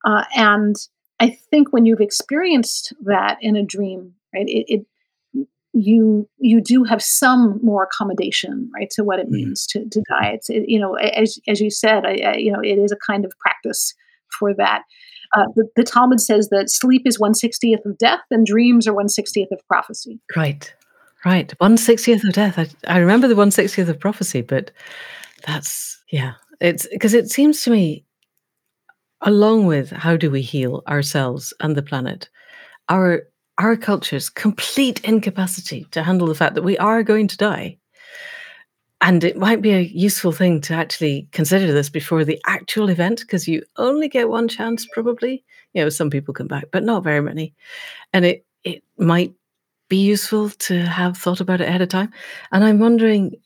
[0.05, 0.77] Uh, and
[1.21, 4.87] I think when you've experienced that in a dream, right, it, it
[5.73, 9.33] you you do have some more accommodation right to what it mm.
[9.33, 12.53] means to, to die it's it, you know as, as you said I, I, you
[12.53, 13.95] know it is a kind of practice
[14.39, 14.83] for that
[15.37, 19.53] uh, the, the, Talmud says that sleep is 160th of death and dreams are 160th
[19.53, 20.19] of prophecy.
[20.37, 20.73] Right,
[21.25, 21.55] right.
[21.61, 22.59] 160th of death.
[22.59, 24.73] I, I remember the 160th of prophecy, but
[25.47, 28.05] that's, yeah, it's because it seems to me,
[29.21, 32.29] along with how do we heal ourselves and the planet,
[32.89, 33.23] our
[33.61, 37.77] our culture's complete incapacity to handle the fact that we are going to die
[39.01, 43.21] and it might be a useful thing to actually consider this before the actual event
[43.21, 45.43] because you only get one chance, probably.
[45.73, 47.55] You know, some people come back, but not very many.
[48.13, 49.33] And it, it might
[49.89, 52.13] be useful to have thought about it ahead of time.
[52.53, 53.37] And I'm wondering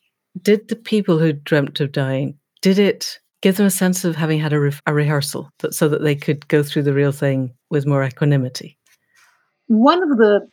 [0.43, 4.41] did the people who dreamt of dying, did it give them a sense of having
[4.41, 7.55] had a, re- a rehearsal that, so that they could go through the real thing
[7.71, 8.77] with more equanimity?
[9.67, 10.49] One of the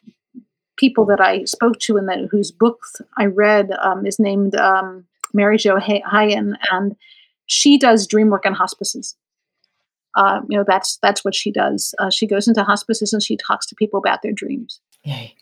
[0.78, 5.06] people that I spoke to and that whose books I read um, is named um,
[5.34, 6.96] Mary Jo Heyen, and
[7.46, 9.16] she does dream work in hospices.
[10.16, 11.96] Uh, you know, that's that's what she does.
[12.00, 14.82] Uh, she goes into hospices and she talks to people about their dreams.
[15.04, 15.36] Yay.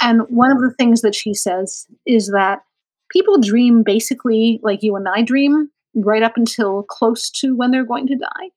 [0.00, 2.60] And one of the things that she says is that
[3.10, 7.84] people dream basically like you and I dream, right up until close to when they're
[7.84, 8.50] going to die.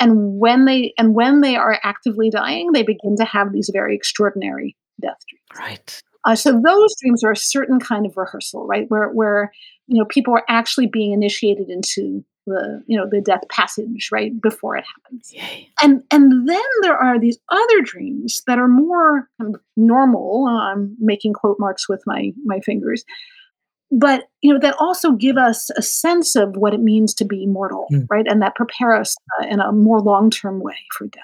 [0.00, 3.94] And when they and when they are actively dying, they begin to have these very
[3.94, 5.68] extraordinary death dreams.
[5.68, 6.02] Right.
[6.24, 8.86] Uh, so those dreams are a certain kind of rehearsal, right?
[8.88, 9.52] Where where
[9.86, 14.40] you know people are actually being initiated into the you know the death passage right
[14.40, 15.32] before it happens.
[15.32, 15.68] Yay.
[15.82, 20.46] And and then there are these other dreams that are more kind of normal.
[20.46, 23.04] I'm making quote marks with my my fingers,
[23.90, 27.46] but you know that also give us a sense of what it means to be
[27.46, 28.06] mortal, mm.
[28.08, 28.26] right?
[28.26, 31.22] And that prepare us uh, in a more long term way for death.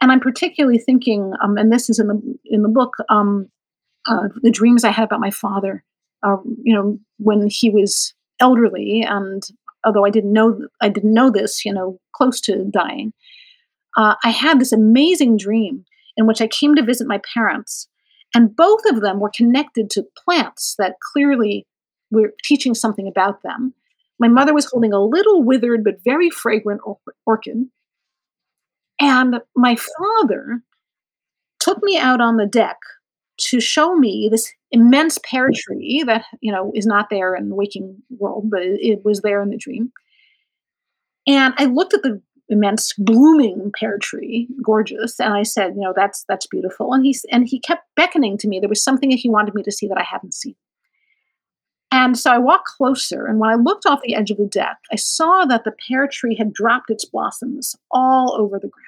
[0.00, 3.48] And I'm particularly thinking, um, and this is in the in the book, um,
[4.06, 5.84] uh, the dreams I had about my father.
[6.24, 9.42] Uh, you know, when he was elderly, and
[9.84, 13.12] although I didn't know I didn't know this, you know, close to dying,
[13.96, 15.84] uh, I had this amazing dream
[16.16, 17.88] in which I came to visit my parents,
[18.34, 21.67] and both of them were connected to plants that clearly
[22.10, 23.74] were teaching something about them.
[24.18, 27.66] My mother was holding a little withered but very fragrant or- orchid,
[29.00, 30.62] and my father
[31.60, 32.78] took me out on the deck
[33.38, 37.54] to show me this immense pear tree that you know is not there in the
[37.54, 39.92] waking world, but it, it was there in the dream.
[41.26, 45.92] And I looked at the immense blooming pear tree, gorgeous, and I said, you know,
[45.94, 46.92] that's that's beautiful.
[46.92, 48.58] And he and he kept beckoning to me.
[48.58, 50.56] There was something that he wanted me to see that I hadn't seen.
[52.00, 54.76] And so I walked closer, and when I looked off the edge of the deck,
[54.92, 58.86] I saw that the pear tree had dropped its blossoms all over the ground.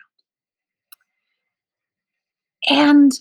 [2.68, 3.12] And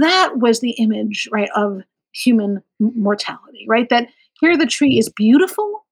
[0.00, 1.82] that was the image, right, of
[2.14, 3.86] human mortality, right?
[3.90, 4.08] That
[4.40, 5.84] here the tree is beautiful,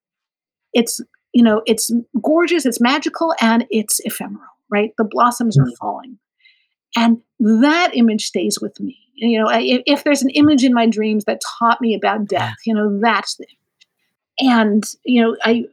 [0.72, 1.02] it's,
[1.34, 1.90] you know, it's
[2.22, 4.94] gorgeous, it's magical, and it's ephemeral, right?
[4.96, 5.76] The blossoms are mm.
[5.78, 6.18] falling.
[6.96, 9.03] And that image stays with me.
[9.14, 12.56] You know, if, if there's an image in my dreams that taught me about death,
[12.66, 13.46] you know, that's the.
[14.40, 15.66] And, you know, I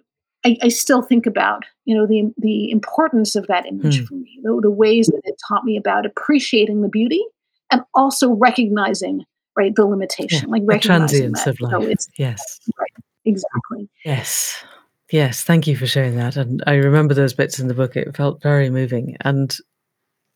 [0.46, 4.06] I, I, still think about you know the the importance of that image hmm.
[4.06, 7.24] for me, the, the, ways that it taught me about appreciating the beauty
[7.72, 9.24] and also recognizing
[9.56, 11.72] right the limitation, yeah, like recognizing that, of life.
[11.72, 13.90] Know, yes, right, exactly.
[14.04, 14.64] Yes,
[15.12, 15.44] yes.
[15.44, 17.96] Thank you for sharing that, and I remember those bits in the book.
[17.96, 19.56] It felt very moving, and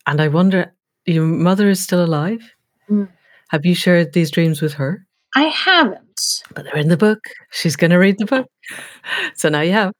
[0.05, 0.73] and I wonder,
[1.05, 2.54] your mother is still alive.
[2.89, 3.09] Mm.
[3.49, 5.05] Have you shared these dreams with her?
[5.35, 6.43] I haven't.
[6.53, 7.19] But they're in the book.
[7.51, 8.47] She's gonna read the book.
[9.35, 9.91] So now you have.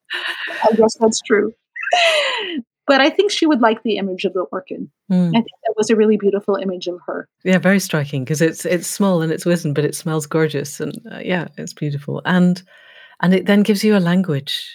[0.64, 1.54] I guess that's true.
[2.88, 4.90] But I think she would like the image of the orchid.
[5.12, 5.30] Mm.
[5.30, 7.28] I think that was a really beautiful image of her.
[7.44, 11.00] Yeah, very striking because it's it's small and it's wizened, but it smells gorgeous, and
[11.12, 12.22] uh, yeah, it's beautiful.
[12.26, 12.62] And
[13.22, 14.72] and it then gives you a language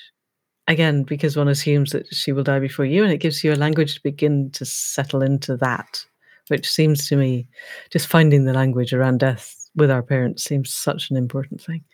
[0.66, 3.54] again because one assumes that she will die before you, and it gives you a
[3.54, 6.04] language to begin to settle into that,
[6.50, 7.46] which seems to me
[7.90, 11.84] just finding the language around death with our parents seems such an important thing.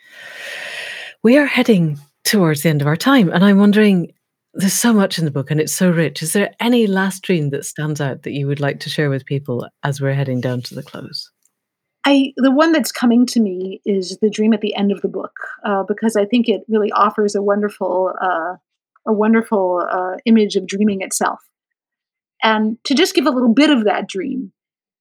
[1.22, 4.12] We are heading towards the end of our time, and I'm wondering
[4.54, 6.22] there's so much in the book and it's so rich.
[6.22, 9.26] Is there any last dream that stands out that you would like to share with
[9.26, 11.30] people as we're heading down to the close?
[12.06, 15.08] I the one that's coming to me is the dream at the end of the
[15.08, 15.32] book
[15.64, 18.54] uh, because I think it really offers a wonderful uh,
[19.06, 21.40] a wonderful uh, image of dreaming itself.
[22.46, 24.52] And to just give a little bit of that dream.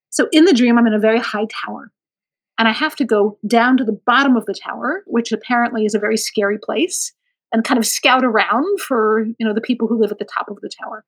[0.09, 1.91] So in the dream, I'm in a very high tower,
[2.57, 5.93] and I have to go down to the bottom of the tower, which apparently is
[5.93, 7.13] a very scary place
[7.51, 10.49] and kind of scout around for you know the people who live at the top
[10.49, 11.05] of the tower.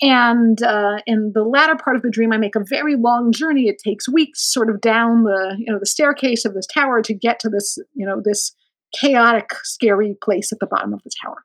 [0.00, 3.68] And uh, in the latter part of the dream, I make a very long journey.
[3.68, 7.12] It takes weeks, sort of down the you know the staircase of this tower to
[7.12, 8.54] get to this you know this
[8.98, 11.44] chaotic, scary place at the bottom of the tower.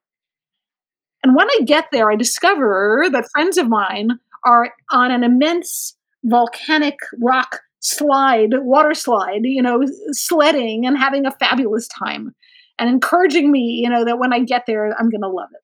[1.24, 5.96] And when I get there, I discover that friends of mine are on an immense
[6.24, 12.34] volcanic rock slide, water slide, you know, sledding and having a fabulous time
[12.80, 15.62] and encouraging me, you know, that when I get there, I'm going to love it.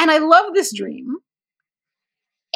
[0.00, 1.16] And I love this dream.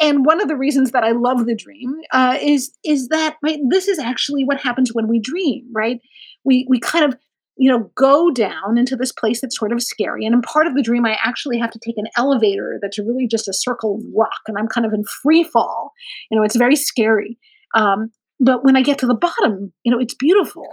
[0.01, 3.59] And one of the reasons that I love the dream uh, is is that right,
[3.69, 6.01] this is actually what happens when we dream, right?
[6.43, 7.17] We we kind of
[7.57, 10.75] you know go down into this place that's sort of scary, and in part of
[10.75, 14.03] the dream, I actually have to take an elevator that's really just a circle of
[14.15, 15.93] rock, and I'm kind of in free fall.
[16.29, 17.37] You know, it's very scary.
[17.75, 20.67] Um, but when I get to the bottom, you know, it's beautiful.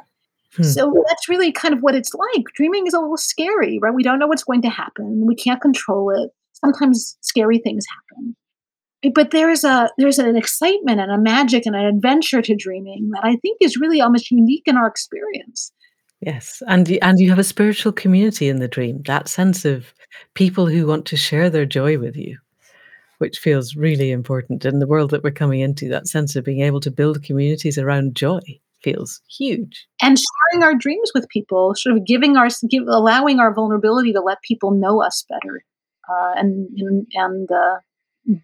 [0.56, 0.64] Hmm.
[0.64, 2.44] So that's really kind of what it's like.
[2.54, 3.94] Dreaming is a little scary, right?
[3.94, 5.24] We don't know what's going to happen.
[5.26, 6.30] We can't control it.
[6.52, 8.36] Sometimes scary things happen.
[9.14, 13.24] But there's a there's an excitement and a magic and an adventure to dreaming that
[13.24, 15.72] I think is really almost unique in our experience.
[16.24, 19.02] Yes, and you, and you have a spiritual community in the dream.
[19.06, 19.92] That sense of
[20.34, 22.38] people who want to share their joy with you,
[23.18, 25.88] which feels really important in the world that we're coming into.
[25.88, 28.38] That sense of being able to build communities around joy
[28.84, 29.86] feels huge.
[30.00, 34.20] And sharing our dreams with people, sort of giving our, give, allowing our vulnerability to
[34.20, 35.64] let people know us better,
[36.08, 37.78] uh, and and, and uh,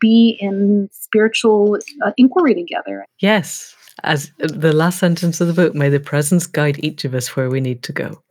[0.01, 3.05] be in spiritual uh, inquiry together.
[3.21, 7.37] Yes, as the last sentence of the book, may the presence guide each of us
[7.37, 8.23] where we need to go.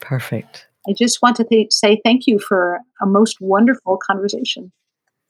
[0.00, 0.66] Perfect.
[0.88, 4.70] I just want to th- say thank you for a most wonderful conversation.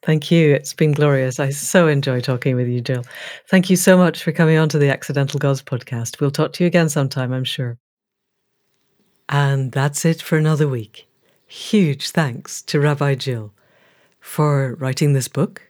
[0.03, 0.53] Thank you.
[0.53, 1.41] It's been glorious.
[1.41, 3.05] I so enjoy talking with you, Jill.
[3.49, 6.21] Thank you so much for coming on to the Accidental Gods podcast.
[6.21, 7.79] We'll talk to you again sometime, I'm sure.
[9.31, 11.09] And that's it for another week.
[11.47, 13.55] Huge thanks to Rabbi Jill
[14.21, 15.63] for writing this book,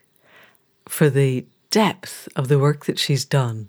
[0.87, 1.45] for the
[1.75, 3.67] depth of the work that she's done,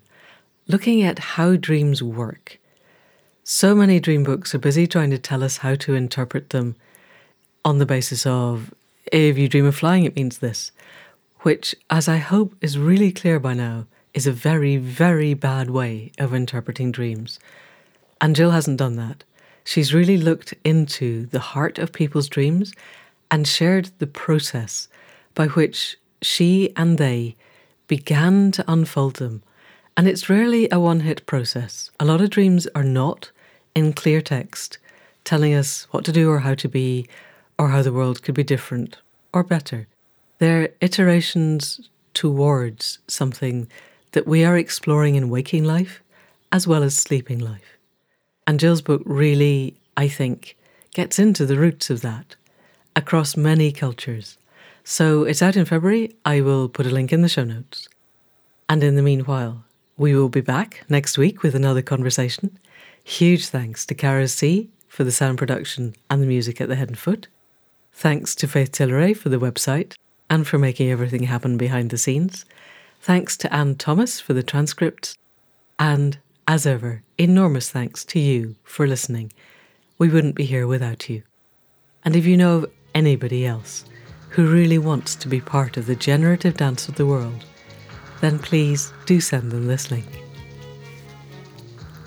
[0.68, 2.61] looking at how dreams work.
[3.42, 6.76] So many dream books are busy trying to tell us how to interpret them
[7.64, 8.72] on the basis of
[9.11, 10.70] if you dream of flying, it means this,
[11.40, 16.12] which, as I hope is really clear by now, is a very, very bad way
[16.16, 17.40] of interpreting dreams.
[18.20, 19.24] And Jill hasn't done that.
[19.64, 22.72] She's really looked into the heart of people's dreams
[23.32, 24.86] and shared the process
[25.34, 27.34] by which she and they
[27.87, 29.43] began to unfold them.
[29.97, 31.91] And it's rarely a one hit process.
[31.99, 33.30] A lot of dreams are not
[33.74, 34.78] in clear text,
[35.24, 37.07] telling us what to do or how to be
[37.59, 38.99] or how the world could be different
[39.32, 39.87] or better.
[40.39, 43.68] They're iterations towards something
[44.12, 46.03] that we are exploring in waking life
[46.53, 47.76] as well as sleeping life.
[48.47, 50.57] And Jill's book really, I think,
[50.95, 52.37] gets into the roots of that
[52.95, 54.39] across many cultures.
[54.89, 56.14] So it's out in February.
[56.24, 57.89] I will put a link in the show notes.
[58.68, 59.64] And in the meanwhile,
[59.97, 62.57] we will be back next week with another conversation.
[63.03, 66.87] Huge thanks to Caro C for the sound production and the music at the head
[66.87, 67.26] and foot.
[67.93, 69.95] Thanks to Faith Tilleray for the website
[70.30, 72.45] and for making everything happen behind the scenes.
[73.01, 75.18] Thanks to Anne Thomas for the transcripts.
[75.80, 79.32] And, as ever, enormous thanks to you for listening.
[79.99, 81.24] We wouldn't be here without you.
[82.05, 83.84] And if you know of anybody else
[84.37, 87.43] who really wants to be part of the generative dance of the world,
[88.20, 90.05] then please do send them this link.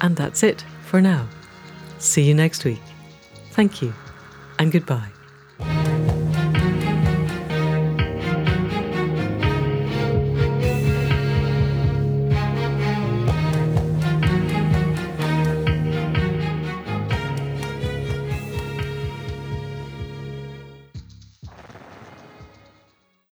[0.01, 1.27] And that's it for now.
[1.97, 2.83] See you next week.
[3.53, 3.95] Thank you
[4.59, 5.09] and goodbye.